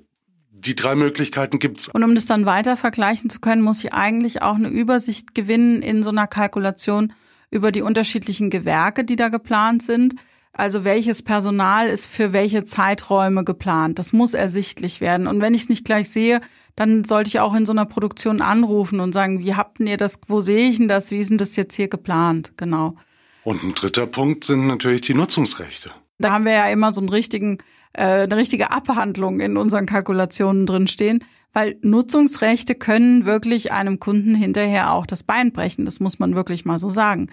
Die 0.53 0.75
drei 0.75 0.95
Möglichkeiten 0.95 1.57
gibt's. 1.57 1.88
Und 1.88 2.03
um 2.03 2.13
das 2.13 2.27
dann 2.27 2.45
weiter 2.45 2.77
vergleichen 2.77 3.31
zu 3.31 3.39
können, 3.39 3.63
muss 3.63 3.84
ich 3.84 3.93
eigentlich 3.93 4.43
auch 4.43 4.55
eine 4.55 4.67
Übersicht 4.67 5.34
gewinnen 5.34 5.81
in 5.81 6.03
so 6.03 6.12
einer 6.12 6.27
Kalkulation 6.27 7.13
über 7.49 7.71
die 7.71 7.81
unterschiedlichen 7.81 8.51
Gewerke, 8.51 9.03
die 9.03 9.15
da 9.15 9.29
geplant 9.29 9.81
sind. 9.81 10.13
Also 10.53 10.83
welches 10.83 11.23
Personal 11.23 11.87
ist 11.87 12.07
für 12.07 12.33
welche 12.33 12.65
Zeiträume 12.65 13.43
geplant. 13.43 13.99
Das 13.99 14.11
muss 14.11 14.33
ersichtlich 14.33 14.99
werden. 14.99 15.27
Und 15.27 15.41
wenn 15.41 15.53
ich 15.53 15.63
es 15.63 15.69
nicht 15.69 15.85
gleich 15.85 16.09
sehe, 16.09 16.41
dann 16.75 17.03
sollte 17.05 17.29
ich 17.29 17.39
auch 17.39 17.53
in 17.55 17.65
so 17.65 17.71
einer 17.71 17.85
Produktion 17.85 18.41
anrufen 18.41 18.99
und 18.99 19.13
sagen, 19.13 19.39
wie 19.39 19.55
habt 19.55 19.79
ihr 19.79 19.97
das, 19.97 20.19
wo 20.27 20.41
sehe 20.41 20.69
ich 20.69 20.77
denn 20.77 20.87
das, 20.87 21.11
wie 21.11 21.19
ist 21.19 21.29
denn 21.29 21.37
das 21.37 21.55
jetzt 21.55 21.75
hier 21.75 21.87
geplant? 21.87 22.53
Genau. 22.57 22.95
Und 23.43 23.63
ein 23.63 23.73
dritter 23.73 24.07
Punkt 24.07 24.43
sind 24.43 24.67
natürlich 24.67 25.01
die 25.01 25.13
Nutzungsrechte. 25.13 25.91
Da 26.19 26.31
haben 26.31 26.45
wir 26.45 26.53
ja 26.53 26.67
immer 26.67 26.91
so 26.93 27.01
einen 27.01 27.09
richtigen, 27.09 27.57
äh, 27.93 28.23
eine 28.23 28.37
richtige 28.37 28.71
Abhandlung 28.71 29.39
in 29.39 29.57
unseren 29.57 29.85
Kalkulationen 29.85 30.65
drinstehen, 30.65 31.23
weil 31.53 31.77
Nutzungsrechte 31.81 32.75
können 32.75 33.25
wirklich 33.25 33.71
einem 33.71 33.99
Kunden 33.99 34.35
hinterher 34.35 34.93
auch 34.93 35.05
das 35.05 35.23
Bein 35.23 35.51
brechen. 35.51 35.85
Das 35.85 35.99
muss 35.99 36.19
man 36.19 36.35
wirklich 36.35 36.65
mal 36.65 36.79
so 36.79 36.89
sagen. 36.89 37.27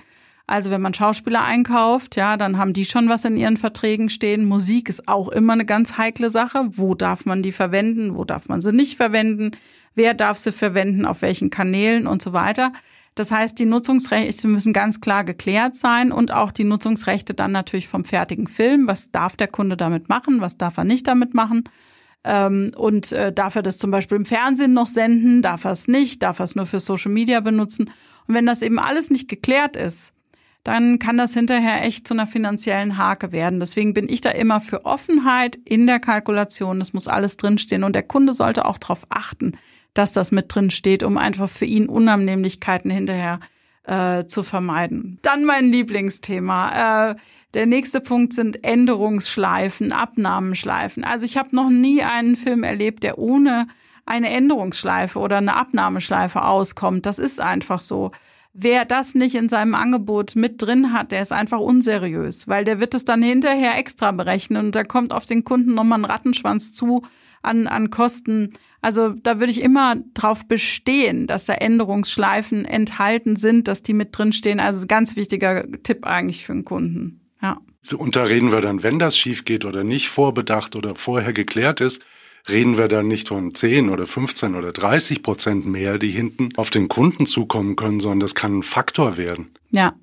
Also 0.48 0.70
wenn 0.70 0.80
man 0.80 0.94
Schauspieler 0.94 1.44
einkauft, 1.44 2.16
ja, 2.16 2.38
dann 2.38 2.56
haben 2.56 2.72
die 2.72 2.86
schon 2.86 3.10
was 3.10 3.26
in 3.26 3.36
ihren 3.36 3.58
Verträgen 3.58 4.08
stehen. 4.08 4.46
Musik 4.46 4.88
ist 4.88 5.06
auch 5.06 5.28
immer 5.28 5.52
eine 5.52 5.66
ganz 5.66 5.98
heikle 5.98 6.30
Sache. 6.30 6.70
Wo 6.70 6.94
darf 6.94 7.26
man 7.26 7.42
die 7.42 7.52
verwenden? 7.52 8.16
Wo 8.16 8.24
darf 8.24 8.48
man 8.48 8.62
sie 8.62 8.72
nicht 8.72 8.96
verwenden? 8.96 9.50
Wer 9.94 10.14
darf 10.14 10.38
sie 10.38 10.50
verwenden? 10.50 11.04
Auf 11.04 11.20
welchen 11.20 11.50
Kanälen 11.50 12.06
und 12.06 12.22
so 12.22 12.32
weiter? 12.32 12.72
Das 13.14 13.30
heißt, 13.30 13.58
die 13.58 13.66
Nutzungsrechte 13.66 14.48
müssen 14.48 14.72
ganz 14.72 15.02
klar 15.02 15.22
geklärt 15.22 15.76
sein 15.76 16.12
und 16.12 16.32
auch 16.32 16.50
die 16.50 16.64
Nutzungsrechte 16.64 17.34
dann 17.34 17.52
natürlich 17.52 17.88
vom 17.88 18.06
fertigen 18.06 18.46
Film. 18.46 18.86
Was 18.86 19.10
darf 19.10 19.36
der 19.36 19.48
Kunde 19.48 19.76
damit 19.76 20.08
machen? 20.08 20.40
Was 20.40 20.56
darf 20.56 20.78
er 20.78 20.84
nicht 20.84 21.06
damit 21.06 21.34
machen? 21.34 21.64
Ähm, 22.24 22.72
und 22.74 23.12
äh, 23.12 23.34
darf 23.34 23.54
er 23.54 23.62
das 23.62 23.76
zum 23.76 23.90
Beispiel 23.90 24.16
im 24.16 24.24
Fernsehen 24.24 24.72
noch 24.72 24.88
senden? 24.88 25.42
Darf 25.42 25.66
er 25.66 25.72
es 25.72 25.88
nicht? 25.88 26.22
Darf 26.22 26.38
er 26.38 26.44
es 26.44 26.56
nur 26.56 26.64
für 26.64 26.80
Social 26.80 27.12
Media 27.12 27.40
benutzen? 27.40 27.90
Und 28.26 28.34
wenn 28.34 28.46
das 28.46 28.62
eben 28.62 28.78
alles 28.78 29.10
nicht 29.10 29.28
geklärt 29.28 29.76
ist, 29.76 30.14
dann 30.64 30.98
kann 30.98 31.16
das 31.16 31.34
hinterher 31.34 31.84
echt 31.84 32.06
zu 32.06 32.14
einer 32.14 32.26
finanziellen 32.26 32.98
Hake 32.98 33.32
werden. 33.32 33.60
Deswegen 33.60 33.94
bin 33.94 34.08
ich 34.08 34.20
da 34.20 34.30
immer 34.30 34.60
für 34.60 34.84
Offenheit 34.84 35.56
in 35.64 35.86
der 35.86 36.00
Kalkulation. 36.00 36.78
Das 36.78 36.92
muss 36.92 37.08
alles 37.08 37.36
drinstehen 37.36 37.84
und 37.84 37.94
der 37.94 38.02
Kunde 38.02 38.34
sollte 38.34 38.66
auch 38.66 38.78
darauf 38.78 39.06
achten, 39.08 39.52
dass 39.94 40.12
das 40.12 40.30
mit 40.30 40.54
drin 40.54 40.70
steht, 40.70 41.02
um 41.02 41.16
einfach 41.16 41.48
für 41.48 41.64
ihn 41.64 41.88
Unannehmlichkeiten 41.88 42.90
hinterher 42.90 43.40
äh, 43.84 44.26
zu 44.26 44.42
vermeiden. 44.42 45.18
Dann 45.22 45.44
mein 45.44 45.70
Lieblingsthema. 45.70 47.10
Äh, 47.10 47.16
der 47.54 47.64
nächste 47.64 48.00
Punkt 48.00 48.34
sind 48.34 48.62
Änderungsschleifen, 48.62 49.92
Abnahmenschleifen. 49.92 51.02
Also 51.02 51.24
ich 51.24 51.38
habe 51.38 51.56
noch 51.56 51.70
nie 51.70 52.02
einen 52.02 52.36
Film 52.36 52.62
erlebt, 52.62 53.02
der 53.04 53.18
ohne 53.18 53.68
eine 54.04 54.28
Änderungsschleife 54.28 55.18
oder 55.18 55.38
eine 55.38 55.56
Abnahmeschleife 55.56 56.42
auskommt. 56.42 57.06
Das 57.06 57.18
ist 57.18 57.40
einfach 57.40 57.80
so. 57.80 58.12
Wer 58.60 58.84
das 58.84 59.14
nicht 59.14 59.36
in 59.36 59.48
seinem 59.48 59.76
Angebot 59.76 60.34
mit 60.34 60.60
drin 60.60 60.92
hat, 60.92 61.12
der 61.12 61.22
ist 61.22 61.32
einfach 61.32 61.60
unseriös, 61.60 62.48
weil 62.48 62.64
der 62.64 62.80
wird 62.80 62.92
es 62.92 63.04
dann 63.04 63.22
hinterher 63.22 63.78
extra 63.78 64.10
berechnen 64.10 64.66
und 64.66 64.74
da 64.74 64.82
kommt 64.82 65.12
auf 65.12 65.26
den 65.26 65.44
Kunden 65.44 65.74
nochmal 65.74 66.00
ein 66.00 66.04
Rattenschwanz 66.04 66.72
zu 66.72 67.02
an, 67.40 67.68
an 67.68 67.90
Kosten. 67.90 68.54
Also 68.80 69.10
da 69.10 69.38
würde 69.38 69.52
ich 69.52 69.62
immer 69.62 69.96
drauf 70.12 70.44
bestehen, 70.46 71.28
dass 71.28 71.44
da 71.44 71.54
Änderungsschleifen 71.54 72.64
enthalten 72.64 73.36
sind, 73.36 73.68
dass 73.68 73.84
die 73.84 73.94
mit 73.94 74.08
drinstehen. 74.10 74.58
Also 74.58 74.88
ganz 74.88 75.14
wichtiger 75.14 75.64
Tipp 75.84 76.04
eigentlich 76.04 76.44
für 76.44 76.52
einen 76.52 76.64
Kunden. 76.64 77.20
Ja. 77.40 77.58
Und 77.96 78.16
da 78.16 78.24
reden 78.24 78.50
wir 78.50 78.60
dann, 78.60 78.82
wenn 78.82 78.98
das 78.98 79.16
schief 79.16 79.44
geht 79.44 79.66
oder 79.66 79.84
nicht 79.84 80.08
vorbedacht 80.08 80.74
oder 80.74 80.96
vorher 80.96 81.32
geklärt 81.32 81.80
ist, 81.80 82.04
reden 82.48 82.78
wir 82.78 82.88
dann 82.88 83.08
nicht 83.08 83.28
von 83.28 83.54
10 83.54 83.90
oder 83.90 84.06
15 84.06 84.54
oder 84.54 84.72
30 84.72 85.22
Prozent 85.22 85.66
mehr, 85.66 85.98
die 85.98 86.10
hinten 86.10 86.50
auf 86.56 86.70
den 86.70 86.88
Kunden 86.88 87.26
zukommen 87.26 87.76
können, 87.76 88.00
sondern 88.00 88.20
das 88.20 88.34
kann 88.34 88.58
ein 88.58 88.62
Faktor 88.62 89.16
werden. 89.16 89.50
Ja. 89.70 89.94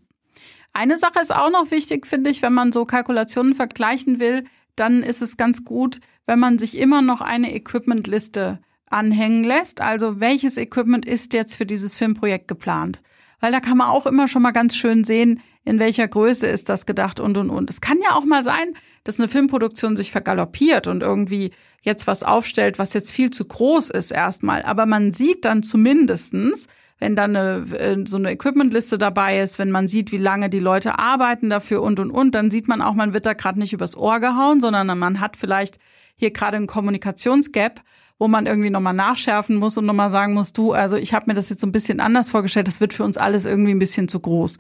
Eine 0.73 0.97
Sache 0.97 1.19
ist 1.21 1.34
auch 1.34 1.51
noch 1.51 1.71
wichtig, 1.71 2.05
finde 2.05 2.29
ich, 2.29 2.41
wenn 2.41 2.53
man 2.53 2.73
so 2.73 2.86
Kalkulationen 2.86 3.55
vergleichen 3.55 4.19
will, 4.19 4.43
dann 4.75 5.03
ist 5.03 5.21
es 5.21 5.38
ganz 5.38 5.63
gut, 5.63 5.99
wenn 6.25 6.39
man 6.39 6.60
sich 6.60 6.77
immer 6.77 7.01
noch 7.01 7.21
eine 7.21 7.55
Equipmentliste 7.55 8.60
anhängen 8.89 9.43
lässt. 9.43 9.79
Also 9.79 10.19
welches 10.19 10.58
Equipment 10.58 11.05
ist 11.05 11.34
jetzt 11.34 11.55
für 11.55 11.65
dieses 11.65 11.95
Filmprojekt 11.95 12.47
geplant? 12.47 13.01
Weil 13.39 13.51
da 13.51 13.60
kann 13.60 13.77
man 13.77 13.88
auch 13.88 14.05
immer 14.05 14.27
schon 14.27 14.41
mal 14.41 14.51
ganz 14.51 14.75
schön 14.75 15.03
sehen, 15.03 15.41
in 15.65 15.80
welcher 15.80 16.08
Größe 16.08 16.45
ist 16.45 16.69
das 16.69 16.86
gedacht 16.86 17.19
und 17.19 17.38
und 17.38 17.49
und. 17.49 17.69
Es 17.69 17.82
kann 17.82 17.97
ja 18.01 18.15
auch 18.15 18.23
mal 18.23 18.43
sein, 18.43 18.73
dass 19.04 19.19
eine 19.19 19.28
Filmproduktion 19.28 19.97
sich 19.97 20.12
vergaloppiert 20.12 20.86
und 20.86 21.01
irgendwie 21.01 21.51
jetzt 21.82 22.06
was 22.08 22.23
aufstellt, 22.23 22.80
was 22.80 22.93
jetzt 22.93 23.12
viel 23.12 23.32
zu 23.32 23.45
groß 23.45 23.89
ist 23.89 24.12
erstmal. 24.12 24.62
Aber 24.62 24.86
man 24.86 25.12
sieht 25.12 25.43
dann 25.43 25.63
zumindestens, 25.63 26.67
wenn 26.99 27.15
dann 27.15 27.36
eine, 27.36 27.78
äh, 27.78 27.97
so 28.06 28.17
eine 28.17 28.32
Equipmentliste 28.32 28.97
dabei 28.97 29.41
ist, 29.41 29.60
wenn 29.60 29.71
man 29.71 29.88
sieht, 29.88 30.12
wie 30.12 30.17
lange 30.17 30.49
die 30.49 30.60
Leute 30.60 30.99
arbeiten 30.99 31.49
dafür 31.49 31.82
und 31.82 31.99
und 31.99 32.12
und, 32.12 32.36
dann 32.36 32.51
sieht 32.51 32.67
man 32.67 32.82
auch, 32.82 32.93
man 32.93 33.13
wird 33.13 33.25
da 33.25 33.34
gerade 33.34 33.60
nicht 33.60 33.73
übers 33.73 33.97
Ohr 33.97 34.19
gehauen, 34.19 34.62
sondern 34.62 34.97
man 34.97 35.19
hat 35.19 35.36
vielleicht 35.36 35.80
hier 36.15 36.32
gerade 36.32 36.58
einen 36.58 36.67
Kommunikationsgap 36.67 37.82
wo 38.17 38.28
man 38.28 38.45
irgendwie 38.45 38.69
nochmal 38.69 38.93
nachschärfen 38.93 39.58
muss 39.58 39.78
und 39.78 39.86
nochmal 39.86 40.10
sagen 40.10 40.34
muss, 40.34 40.54
du, 40.54 40.71
also 40.71 40.95
ich 40.95 41.13
habe 41.13 41.25
mir 41.28 41.34
das 41.34 41.49
jetzt 41.49 41.60
so 41.60 41.67
ein 41.67 41.73
bisschen 41.73 41.99
anders 41.99 42.30
vorgestellt, 42.30 42.67
das 42.67 42.80
wird 42.80 42.93
für 42.93 43.04
uns 43.04 43.17
alles 43.17 43.45
irgendwie 43.45 43.71
ein 43.71 43.80
bisschen 43.80 44.08
zu 44.08 44.19
groß. 44.19 44.58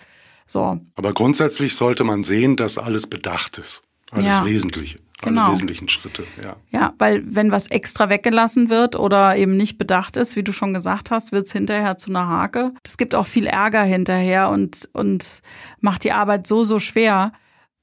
So. 0.47 0.79
Aber 0.95 1.13
grundsätzlich 1.13 1.75
sollte 1.75 2.03
man 2.03 2.23
sehen, 2.23 2.55
dass 2.55 2.77
alles 2.77 3.07
bedacht 3.07 3.57
ist. 3.57 3.81
Alles 4.11 4.33
ja. 4.33 4.45
Wesentliche. 4.45 4.99
Alle 5.21 5.35
genau. 5.35 5.51
wesentlichen 5.51 5.87
Schritte, 5.87 6.25
ja. 6.43 6.57
Ja, 6.71 6.93
weil 6.97 7.23
wenn 7.25 7.51
was 7.51 7.67
extra 7.67 8.09
weggelassen 8.09 8.69
wird 8.69 8.95
oder 8.97 9.37
eben 9.37 9.55
nicht 9.55 9.77
bedacht 9.77 10.17
ist, 10.17 10.35
wie 10.35 10.43
du 10.43 10.51
schon 10.51 10.73
gesagt 10.73 11.09
hast, 11.09 11.31
wird's 11.31 11.53
hinterher 11.53 11.97
zu 11.97 12.09
einer 12.09 12.27
Hake. 12.27 12.73
Das 12.83 12.97
gibt 12.97 13.15
auch 13.15 13.25
viel 13.25 13.47
Ärger 13.47 13.83
hinterher 13.83 14.49
und, 14.49 14.89
und 14.91 15.41
macht 15.79 16.03
die 16.03 16.11
Arbeit 16.11 16.47
so, 16.47 16.63
so 16.63 16.79
schwer. 16.79 17.31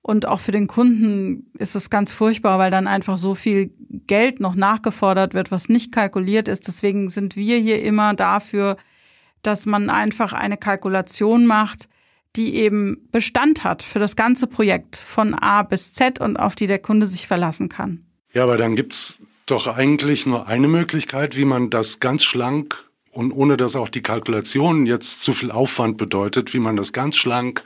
Und 0.02 0.26
auch 0.26 0.40
für 0.40 0.52
den 0.52 0.66
Kunden 0.66 1.50
ist 1.56 1.74
es 1.74 1.88
ganz 1.88 2.12
furchtbar, 2.12 2.58
weil 2.58 2.70
dann 2.70 2.86
einfach 2.86 3.16
so 3.16 3.34
viel 3.34 3.72
Geld 3.88 4.40
noch 4.40 4.54
nachgefordert 4.54 5.32
wird, 5.32 5.50
was 5.50 5.68
nicht 5.68 5.92
kalkuliert 5.92 6.48
ist. 6.48 6.66
Deswegen 6.66 7.08
sind 7.08 7.34
wir 7.34 7.58
hier 7.58 7.82
immer 7.82 8.12
dafür, 8.14 8.76
dass 9.42 9.64
man 9.64 9.90
einfach 9.90 10.32
eine 10.32 10.56
Kalkulation 10.56 11.46
macht, 11.46 11.88
die 12.36 12.54
eben 12.54 13.08
Bestand 13.12 13.64
hat 13.64 13.82
für 13.82 13.98
das 13.98 14.16
ganze 14.16 14.46
Projekt 14.46 14.96
von 14.96 15.34
A 15.34 15.62
bis 15.62 15.92
Z 15.92 16.20
und 16.20 16.36
auf 16.36 16.54
die 16.54 16.66
der 16.66 16.78
Kunde 16.78 17.06
sich 17.06 17.26
verlassen 17.26 17.68
kann. 17.68 18.06
Ja, 18.32 18.44
aber 18.44 18.56
dann 18.56 18.76
gibt's 18.76 19.18
doch 19.46 19.66
eigentlich 19.66 20.26
nur 20.26 20.46
eine 20.46 20.68
Möglichkeit, 20.68 21.36
wie 21.36 21.44
man 21.44 21.68
das 21.68 22.00
ganz 22.00 22.24
schlank 22.24 22.84
und 23.10 23.32
ohne 23.32 23.56
dass 23.56 23.76
auch 23.76 23.88
die 23.88 24.02
Kalkulation 24.02 24.86
jetzt 24.86 25.22
zu 25.22 25.32
viel 25.32 25.50
Aufwand 25.50 25.98
bedeutet, 25.98 26.54
wie 26.54 26.58
man 26.58 26.76
das 26.76 26.92
ganz 26.92 27.16
schlank 27.16 27.62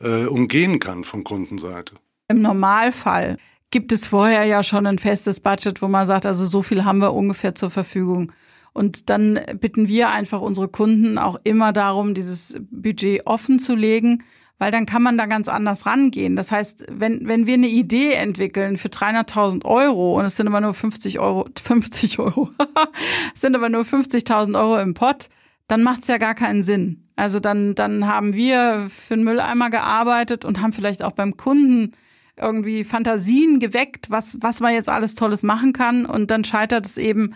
äh, 0.00 0.24
umgehen 0.24 0.80
kann 0.80 1.04
von 1.04 1.22
Kundenseite. 1.22 1.94
Im 2.28 2.42
Normalfall 2.42 3.36
gibt 3.70 3.92
es 3.92 4.06
vorher 4.06 4.44
ja 4.44 4.62
schon 4.62 4.86
ein 4.86 4.98
festes 4.98 5.40
Budget, 5.40 5.80
wo 5.80 5.88
man 5.88 6.06
sagt, 6.06 6.26
also 6.26 6.44
so 6.44 6.62
viel 6.62 6.84
haben 6.84 6.98
wir 6.98 7.12
ungefähr 7.12 7.54
zur 7.54 7.70
Verfügung. 7.70 8.32
Und 8.72 9.10
dann 9.10 9.40
bitten 9.60 9.88
wir 9.88 10.10
einfach 10.10 10.40
unsere 10.40 10.68
Kunden 10.68 11.18
auch 11.18 11.40
immer 11.44 11.72
darum, 11.72 12.14
dieses 12.14 12.56
Budget 12.70 13.26
offen 13.26 13.58
zu 13.58 13.74
legen, 13.74 14.22
weil 14.58 14.70
dann 14.70 14.86
kann 14.86 15.02
man 15.02 15.16
da 15.16 15.26
ganz 15.26 15.48
anders 15.48 15.86
rangehen. 15.86 16.36
Das 16.36 16.52
heißt, 16.52 16.84
wenn, 16.90 17.26
wenn 17.26 17.46
wir 17.46 17.54
eine 17.54 17.68
Idee 17.68 18.12
entwickeln 18.12 18.76
für 18.76 18.88
300.000 18.88 19.64
Euro 19.64 20.18
und 20.18 20.26
es 20.26 20.36
sind 20.36 20.46
aber 20.46 20.60
nur 20.60 20.74
50 20.74 21.18
Euro, 21.18 21.48
50 21.62 22.18
Euro, 22.18 22.50
sind 23.34 23.56
aber 23.56 23.68
nur 23.70 23.82
50.000 23.82 24.58
Euro 24.58 24.78
im 24.78 24.94
Pott, 24.94 25.28
dann 25.66 25.82
macht 25.82 26.02
es 26.02 26.08
ja 26.08 26.18
gar 26.18 26.34
keinen 26.34 26.62
Sinn. 26.62 27.08
Also 27.16 27.40
dann, 27.40 27.74
dann 27.74 28.06
haben 28.06 28.34
wir 28.34 28.88
für 28.90 29.14
einen 29.14 29.24
Mülleimer 29.24 29.70
gearbeitet 29.70 30.44
und 30.44 30.60
haben 30.60 30.72
vielleicht 30.72 31.02
auch 31.02 31.12
beim 31.12 31.36
Kunden 31.36 31.92
irgendwie 32.36 32.84
Fantasien 32.84 33.60
geweckt, 33.60 34.10
was, 34.10 34.38
was 34.40 34.60
man 34.60 34.72
jetzt 34.72 34.88
alles 34.88 35.14
Tolles 35.14 35.42
machen 35.42 35.72
kann. 35.72 36.06
Und 36.06 36.30
dann 36.30 36.44
scheitert 36.44 36.86
es 36.86 36.96
eben 36.96 37.34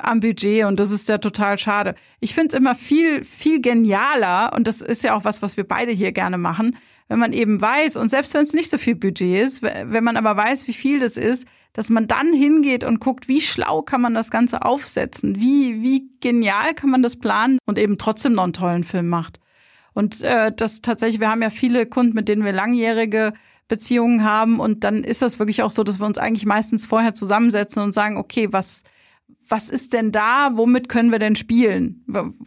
am 0.00 0.20
Budget 0.20 0.64
und 0.64 0.78
das 0.78 0.90
ist 0.90 1.08
ja 1.08 1.18
total 1.18 1.58
schade. 1.58 1.94
Ich 2.20 2.34
finde 2.34 2.48
es 2.48 2.54
immer 2.54 2.74
viel, 2.74 3.24
viel 3.24 3.60
genialer 3.60 4.52
und 4.54 4.66
das 4.66 4.80
ist 4.80 5.02
ja 5.04 5.14
auch 5.14 5.24
was, 5.24 5.42
was 5.42 5.56
wir 5.56 5.64
beide 5.64 5.92
hier 5.92 6.12
gerne 6.12 6.38
machen, 6.38 6.76
wenn 7.08 7.18
man 7.18 7.32
eben 7.32 7.60
weiß 7.60 7.96
und 7.96 8.08
selbst 8.08 8.34
wenn 8.34 8.42
es 8.42 8.52
nicht 8.52 8.70
so 8.70 8.78
viel 8.78 8.94
Budget 8.94 9.44
ist, 9.44 9.62
wenn 9.62 10.04
man 10.04 10.16
aber 10.16 10.36
weiß, 10.36 10.68
wie 10.68 10.72
viel 10.72 11.00
das 11.00 11.16
ist, 11.16 11.46
dass 11.72 11.90
man 11.90 12.08
dann 12.08 12.32
hingeht 12.32 12.84
und 12.84 13.00
guckt, 13.00 13.28
wie 13.28 13.40
schlau 13.40 13.82
kann 13.82 14.00
man 14.00 14.14
das 14.14 14.30
Ganze 14.30 14.64
aufsetzen, 14.64 15.40
wie, 15.40 15.82
wie 15.82 16.10
genial 16.20 16.74
kann 16.74 16.90
man 16.90 17.02
das 17.02 17.16
planen 17.16 17.58
und 17.66 17.78
eben 17.78 17.98
trotzdem 17.98 18.32
noch 18.32 18.44
einen 18.44 18.52
tollen 18.52 18.84
Film 18.84 19.08
macht. 19.08 19.38
Und 19.94 20.22
äh, 20.22 20.52
das 20.54 20.80
tatsächlich, 20.80 21.20
wir 21.20 21.30
haben 21.30 21.42
ja 21.42 21.50
viele 21.50 21.86
Kunden, 21.86 22.14
mit 22.14 22.28
denen 22.28 22.44
wir 22.44 22.52
langjährige 22.52 23.32
Beziehungen 23.68 24.24
haben 24.24 24.60
und 24.60 24.82
dann 24.82 25.04
ist 25.04 25.22
das 25.22 25.38
wirklich 25.38 25.62
auch 25.62 25.70
so, 25.70 25.84
dass 25.84 26.00
wir 26.00 26.06
uns 26.06 26.18
eigentlich 26.18 26.46
meistens 26.46 26.86
vorher 26.86 27.14
zusammensetzen 27.14 27.82
und 27.82 27.92
sagen, 27.92 28.16
okay, 28.16 28.48
was, 28.50 28.82
was 29.48 29.68
ist 29.68 29.92
denn 29.92 30.12
da, 30.12 30.52
womit 30.54 30.88
können 30.88 31.10
wir 31.10 31.18
denn 31.18 31.36
spielen, 31.36 32.04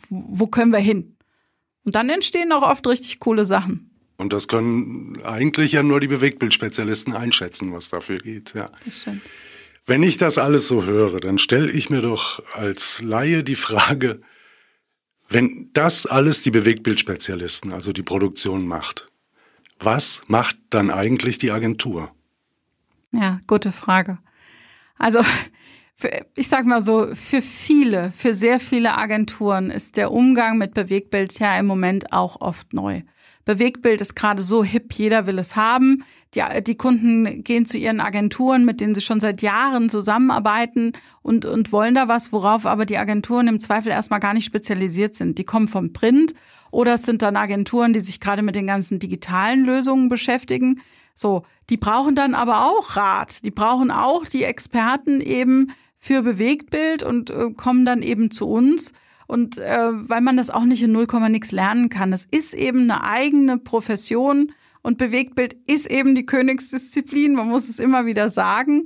wo, 0.10 0.48
können 0.48 0.72
wir 0.72 0.80
hin? 0.80 1.18
Und 1.84 1.96
dann 1.96 2.10
entstehen 2.10 2.52
auch 2.52 2.64
oft 2.64 2.86
richtig 2.88 3.20
coole 3.20 3.46
Sachen. 3.46 3.90
Und 4.18 4.34
das 4.34 4.48
können 4.48 5.20
eigentlich 5.24 5.72
ja 5.72 5.82
nur 5.82 6.00
die 6.00 6.08
Bewegtbildspezialisten 6.08 7.16
einschätzen, 7.16 7.74
was 7.74 7.90
dafür 7.90 8.20
geht. 8.20 8.54
Ja. 8.54 8.70
Das 8.86 9.00
stimmt. 9.00 9.22
Wenn 9.88 10.04
ich 10.04 10.18
das 10.18 10.38
alles 10.38 10.68
so 10.68 10.84
höre, 10.84 11.20
dann 11.20 11.40
stelle 11.40 11.72
ich 11.72 11.90
mir 11.90 12.02
doch 12.02 12.44
als 12.54 13.02
Laie 13.02 13.44
die 13.44 13.56
Frage, 13.56 14.22
wenn 15.28 15.70
das 15.74 16.06
alles 16.06 16.42
die 16.42 16.52
Bewegtbildspezialisten, 16.52 17.72
also 17.72 17.94
die 17.94 18.04
Produktion 18.04 18.68
macht, 18.68 19.10
was 19.80 20.22
macht 20.28 20.58
dann 20.70 20.92
eigentlich 20.92 21.40
die 21.40 21.52
Agentur? 21.52 22.14
Ja, 23.12 23.42
gute 23.48 23.72
Frage. 23.72 24.20
Also 24.98 25.22
ich 26.36 26.48
sag 26.48 26.66
mal 26.66 26.82
so, 26.82 27.08
für 27.14 27.42
viele, 27.42 28.12
für 28.16 28.34
sehr 28.34 28.60
viele 28.60 28.98
Agenturen 28.98 29.70
ist 29.70 29.98
der 29.98 30.12
Umgang 30.12 30.58
mit 30.58 30.74
Bewegtbild 30.74 31.40
ja 31.40 31.58
im 31.58 31.66
Moment 31.66 32.14
auch 32.14 32.42
oft 32.42 32.74
neu. 32.74 33.02
Bewegtbild 33.46 34.02
ist 34.02 34.16
gerade 34.16 34.42
so 34.42 34.64
hip, 34.64 34.94
jeder 34.94 35.26
will 35.26 35.40
es 35.40 35.56
haben. 35.56 36.04
Die, 36.36 36.44
die 36.64 36.76
Kunden 36.76 37.44
gehen 37.44 37.66
zu 37.66 37.78
ihren 37.78 38.00
Agenturen, 38.00 38.64
mit 38.66 38.80
denen 38.80 38.96
sie 38.96 39.02
schon 39.02 39.20
seit 39.20 39.42
Jahren 39.42 39.90
zusammenarbeiten 39.90 40.94
und, 41.22 41.46
und 41.46 41.72
wollen 41.72 41.96
da 41.96 42.08
was, 42.08 42.32
worauf 42.32 42.66
aber 42.66 42.86
die 42.86 42.98
Agenturen 42.98 43.48
im 43.48 43.60
Zweifel 43.60 43.92
erstmal 43.92 44.20
gar 44.20 44.34
nicht 44.34 44.46
spezialisiert 44.46 45.16
sind. 45.16 45.38
Die 45.38 45.44
kommen 45.44 45.68
vom 45.68 45.92
Print 45.92 46.34
oder 46.70 46.94
es 46.94 47.04
sind 47.04 47.22
dann 47.22 47.36
Agenturen, 47.36 47.94
die 47.94 48.00
sich 48.00 48.20
gerade 48.20 48.44
mit 48.44 48.56
den 48.56 48.68
ganzen 48.68 49.00
digitalen 49.00 49.66
Lösungen 49.66 50.08
beschäftigen. 50.08 50.82
So, 51.14 51.44
die 51.70 51.78
brauchen 51.78 52.16
dann 52.16 52.34
aber 52.34 52.66
auch 52.66 52.96
Rat. 52.96 53.44
Die 53.44 53.52
brauchen 53.52 53.92
auch 53.92 54.26
die 54.26 54.44
Experten 54.44 55.20
eben 55.20 55.72
für 56.02 56.24
Bewegtbild 56.24 57.04
und 57.04 57.30
äh, 57.30 57.52
kommen 57.56 57.86
dann 57.86 58.02
eben 58.02 58.32
zu 58.32 58.50
uns 58.50 58.92
und 59.28 59.60
äh, 59.60 59.90
weil 59.94 60.20
man 60.20 60.36
das 60.36 60.50
auch 60.50 60.66
nicht 60.66 60.84
in 60.84 60.92
0, 60.92 61.08
nix 61.30 61.54
lernen 61.54 61.88
kann. 61.88 62.12
Es 62.12 62.26
ist 62.30 62.54
eben 62.54 62.82
eine 62.82 63.04
eigene 63.04 63.58
Profession 63.58 64.52
und 64.82 64.98
Bewegtbild 64.98 65.56
ist 65.68 65.90
eben 65.90 66.16
die 66.16 66.26
Königsdisziplin. 66.26 67.36
Man 67.36 67.48
muss 67.48 67.70
es 67.70 67.80
immer 67.80 68.06
wieder 68.06 68.30
sagen. 68.30 68.86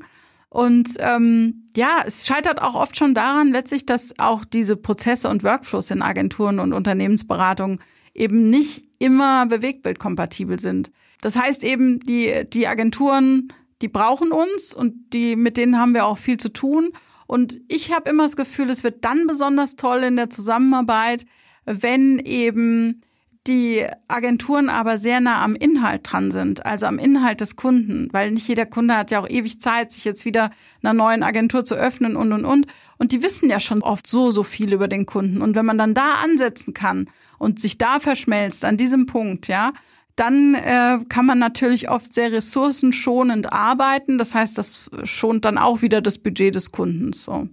Und 0.49 0.89
ähm, 0.99 1.65
ja, 1.75 2.03
es 2.05 2.27
scheitert 2.27 2.61
auch 2.61 2.75
oft 2.75 2.97
schon 2.97 3.13
daran 3.13 3.49
letztlich, 3.51 3.85
dass 3.85 4.19
auch 4.19 4.45
diese 4.45 4.75
Prozesse 4.75 5.29
und 5.29 5.43
Workflows 5.43 5.89
in 5.89 6.01
Agenturen 6.01 6.59
und 6.59 6.73
Unternehmensberatungen 6.73 7.79
eben 8.13 8.49
nicht 8.49 8.85
immer 8.99 9.45
bewegtbildkompatibel 9.47 10.59
sind. 10.59 10.91
Das 11.21 11.35
heißt 11.35 11.63
eben, 11.63 11.99
die, 12.01 12.43
die 12.53 12.67
Agenturen, 12.67 13.49
die 13.85 13.89
brauchen 13.89 14.31
uns 14.31 14.73
und 14.73 15.13
die, 15.13 15.35
mit 15.35 15.57
denen 15.57 15.77
haben 15.77 15.93
wir 15.93 16.07
auch 16.07 16.17
viel 16.17 16.37
zu 16.37 16.49
tun. 16.49 16.89
Und 17.27 17.61
ich 17.67 17.93
habe 17.93 18.09
immer 18.09 18.23
das 18.23 18.35
Gefühl, 18.35 18.71
es 18.71 18.83
wird 18.83 19.05
dann 19.05 19.27
besonders 19.27 19.75
toll 19.75 19.99
in 19.99 20.15
der 20.15 20.31
Zusammenarbeit, 20.31 21.27
wenn 21.65 22.17
eben 22.17 23.03
die 23.45 23.85
Agenturen 24.07 24.69
aber 24.69 24.97
sehr 24.97 25.21
nah 25.21 25.43
am 25.43 25.53
Inhalt 25.53 26.01
dran 26.11 26.31
sind, 26.31 26.65
also 26.65 26.87
am 26.87 26.97
Inhalt 26.97 27.41
des 27.41 27.55
Kunden, 27.55 28.09
weil 28.11 28.31
nicht 28.31 28.47
jeder 28.47 28.65
Kunde 28.65 28.97
hat 28.97 29.11
ja 29.11 29.19
auch 29.19 29.29
ewig 29.29 29.61
Zeit, 29.61 29.91
sich 29.91 30.03
jetzt 30.03 30.25
wieder 30.25 30.49
einer 30.81 30.93
neuen 30.93 31.21
Agentur 31.21 31.63
zu 31.63 31.75
öffnen 31.75 32.15
und 32.15 32.33
und 32.33 32.43
und. 32.43 32.65
Und 32.97 33.11
die 33.11 33.21
wissen 33.21 33.51
ja 33.51 33.59
schon 33.59 33.83
oft 33.83 34.07
so, 34.07 34.31
so 34.31 34.41
viel 34.41 34.73
über 34.73 34.87
den 34.87 35.05
Kunden. 35.05 35.43
Und 35.43 35.55
wenn 35.55 35.65
man 35.67 35.77
dann 35.77 35.93
da 35.93 36.13
ansetzen 36.23 36.73
kann 36.73 37.07
und 37.37 37.59
sich 37.59 37.77
da 37.77 37.99
verschmelzt 37.99 38.65
an 38.65 38.77
diesem 38.77 39.05
Punkt, 39.05 39.47
ja, 39.47 39.73
dann 40.15 40.55
äh, 40.55 40.99
kann 41.09 41.25
man 41.25 41.39
natürlich 41.39 41.89
oft 41.89 42.13
sehr 42.13 42.31
ressourcenschonend 42.31 43.51
arbeiten. 43.51 44.17
Das 44.17 44.33
heißt, 44.33 44.57
das 44.57 44.89
schont 45.03 45.45
dann 45.45 45.57
auch 45.57 45.81
wieder 45.81 46.01
das 46.01 46.17
Budget 46.17 46.55
des 46.55 46.71
Kundens. 46.71 47.25
So. 47.25 47.49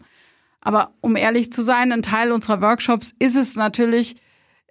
Aber 0.60 0.94
um 1.00 1.16
ehrlich 1.16 1.52
zu 1.52 1.62
sein, 1.62 1.92
ein 1.92 2.02
Teil 2.02 2.30
unserer 2.30 2.60
Workshops 2.60 3.14
ist 3.18 3.34
es 3.34 3.56
natürlich, 3.56 4.16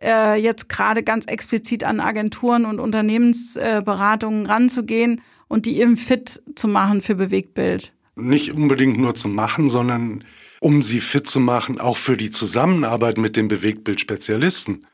äh, 0.02 0.42
jetzt 0.42 0.70
gerade 0.70 1.04
ganz 1.04 1.26
explizit 1.26 1.84
an 1.84 2.00
Agenturen 2.00 2.66
und 2.66 2.80
Unternehmensberatungen 2.80 4.46
äh, 4.46 4.50
ranzugehen 4.50 5.22
und 5.48 5.66
die 5.66 5.80
eben 5.80 5.98
fit 5.98 6.42
zu 6.56 6.68
machen 6.68 7.02
für 7.02 7.16
Bewegtbild. 7.16 7.94
Nicht 8.16 8.52
unbedingt 8.54 8.98
nur 9.00 9.16
zu 9.16 9.28
machen, 9.28 9.70
sondern 9.70 10.24
um 10.60 10.82
sie 10.82 11.00
fit 11.00 11.28
zu 11.28 11.40
machen, 11.40 11.80
auch 11.80 11.98
für 11.98 12.18
die 12.18 12.32
Zusammenarbeit 12.32 13.18
mit 13.18 13.36
den 13.36 13.48
Bewegtbildspezialisten. 13.48 14.86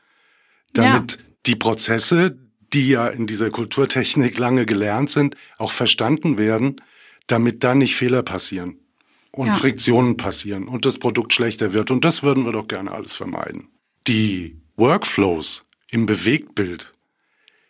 Damit 0.72 1.12
ja. 1.12 1.18
die 1.46 1.56
Prozesse, 1.56 2.38
die 2.72 2.88
ja 2.88 3.08
in 3.08 3.26
dieser 3.26 3.50
Kulturtechnik 3.50 4.38
lange 4.38 4.66
gelernt 4.66 5.10
sind, 5.10 5.36
auch 5.58 5.72
verstanden 5.72 6.38
werden, 6.38 6.80
damit 7.26 7.64
da 7.64 7.74
nicht 7.74 7.96
Fehler 7.96 8.22
passieren 8.22 8.78
und 9.30 9.48
ja. 9.48 9.54
Friktionen 9.54 10.16
passieren 10.16 10.68
und 10.68 10.84
das 10.84 10.98
Produkt 10.98 11.32
schlechter 11.32 11.72
wird. 11.72 11.90
Und 11.90 12.04
das 12.04 12.22
würden 12.22 12.44
wir 12.44 12.52
doch 12.52 12.68
gerne 12.68 12.92
alles 12.92 13.14
vermeiden. 13.14 13.68
Die 14.06 14.56
Workflows 14.76 15.64
im 15.90 16.06
Bewegtbild 16.06 16.92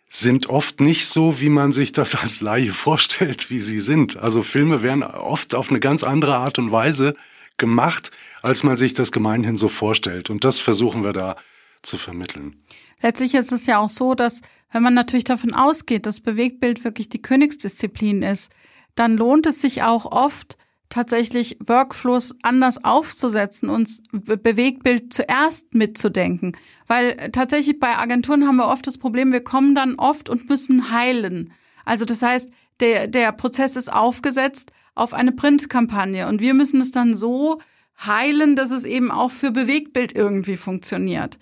sind 0.09 0.47
oft 0.47 0.81
nicht 0.81 1.07
so, 1.07 1.39
wie 1.39 1.49
man 1.49 1.71
sich 1.71 1.91
das 1.91 2.15
als 2.15 2.41
Laie 2.41 2.71
vorstellt, 2.73 3.49
wie 3.49 3.59
sie 3.59 3.79
sind. 3.79 4.17
Also 4.17 4.41
Filme 4.41 4.81
werden 4.81 5.03
oft 5.03 5.53
auf 5.53 5.69
eine 5.69 5.79
ganz 5.79 6.03
andere 6.03 6.35
Art 6.35 6.57
und 6.57 6.71
Weise 6.71 7.15
gemacht, 7.57 8.11
als 8.41 8.63
man 8.63 8.77
sich 8.77 8.93
das 8.93 9.11
gemeinhin 9.11 9.57
so 9.57 9.69
vorstellt. 9.69 10.29
Und 10.29 10.43
das 10.43 10.59
versuchen 10.59 11.03
wir 11.03 11.13
da 11.13 11.35
zu 11.81 11.97
vermitteln. 11.97 12.63
Letztlich 13.01 13.33
ist 13.35 13.51
es 13.51 13.65
ja 13.65 13.77
auch 13.77 13.89
so, 13.89 14.15
dass 14.15 14.41
wenn 14.71 14.83
man 14.83 14.93
natürlich 14.93 15.23
davon 15.23 15.53
ausgeht, 15.53 16.05
dass 16.05 16.21
Bewegtbild 16.21 16.83
wirklich 16.83 17.09
die 17.09 17.21
Königsdisziplin 17.21 18.21
ist, 18.21 18.51
dann 18.95 19.17
lohnt 19.17 19.45
es 19.45 19.61
sich 19.61 19.83
auch 19.83 20.05
oft, 20.05 20.57
tatsächlich 20.89 21.57
Workflows 21.63 22.35
anders 22.41 22.83
aufzusetzen 22.83 23.69
und 23.69 24.01
Bewegtbild 24.11 25.13
zuerst 25.13 25.73
mitzudenken. 25.73 26.57
Weil 26.87 27.29
tatsächlich 27.31 27.79
bei 27.79 27.95
Agenturen 27.97 28.47
haben 28.47 28.57
wir 28.57 28.67
oft 28.67 28.87
das 28.87 28.97
Problem, 28.97 29.31
wir 29.31 29.43
kommen 29.43 29.75
dann 29.75 29.95
oft 29.95 30.29
und 30.29 30.49
müssen 30.49 30.91
heilen. 30.91 31.53
Also 31.85 32.05
das 32.05 32.21
heißt, 32.21 32.49
der, 32.79 33.07
der 33.07 33.31
Prozess 33.31 33.75
ist 33.75 33.91
aufgesetzt 33.91 34.71
auf 34.95 35.13
eine 35.13 35.31
Printkampagne 35.31 36.27
und 36.27 36.41
wir 36.41 36.53
müssen 36.53 36.81
es 36.81 36.91
dann 36.91 37.15
so 37.15 37.59
heilen, 38.05 38.55
dass 38.55 38.71
es 38.71 38.83
eben 38.83 39.11
auch 39.11 39.31
für 39.31 39.51
Bewegtbild 39.51 40.15
irgendwie 40.15 40.57
funktioniert. 40.57 41.37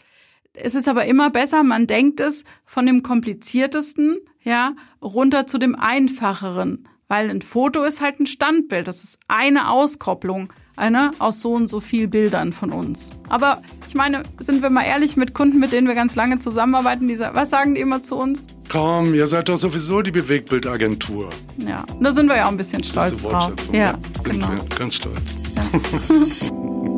Es 0.62 0.76
ist 0.76 0.88
aber 0.88 1.06
immer 1.06 1.30
besser, 1.30 1.64
man 1.64 1.88
denkt 1.88 2.20
es 2.20 2.44
von 2.66 2.86
dem 2.86 3.04
kompliziertesten, 3.04 4.18
ja, 4.44 4.76
runter 5.02 5.48
zu 5.48 5.58
dem 5.58 5.76
einfacheren. 5.76 6.88
Weil 7.08 7.30
ein 7.30 7.42
Foto 7.42 7.84
ist 7.84 8.02
halt 8.02 8.20
ein 8.20 8.28
Standbild. 8.28 8.88
Das 8.88 9.04
ist 9.04 9.20
eine 9.28 9.70
Auskopplung 9.70 10.52
eine 10.78 11.12
aus 11.20 11.42
so 11.42 11.54
und 11.54 11.68
so 11.68 11.80
viel 11.80 12.08
Bildern 12.08 12.54
von 12.54 12.72
uns. 12.72 13.10
Aber 13.30 13.62
ich 13.88 13.96
meine, 13.96 14.24
sind 14.40 14.62
wir 14.62 14.70
mal 14.70 14.84
ehrlich 14.84 15.18
mit 15.18 15.34
Kunden, 15.34 15.60
mit 15.60 15.72
denen 15.72 15.88
wir 15.88 15.96
ganz 15.96 16.16
lange 16.16 16.38
zusammenarbeiten, 16.40 17.08
die, 17.08 17.20
was 17.20 17.50
sagen 17.50 17.76
die 17.76 17.82
immer 17.82 18.04
zu 18.04 18.16
uns? 18.16 18.46
Komm, 18.70 19.14
ihr 19.14 19.28
seid 19.28 19.50
doch 19.50 19.58
sowieso 19.58 20.02
die 20.02 20.12
Bewegtbildagentur. 20.12 21.30
Ja, 21.66 21.84
da 22.00 22.14
sind 22.14 22.28
wir 22.28 22.38
ja 22.38 22.46
auch 22.46 22.52
ein 22.52 22.58
bisschen 22.58 22.84
stolz 22.84 23.22
drauf. 23.22 23.54
Ja, 23.72 23.98
genau. 24.24 24.50
Ganz 24.78 24.96
stolz. 24.96 25.36
Ja. 25.56 26.88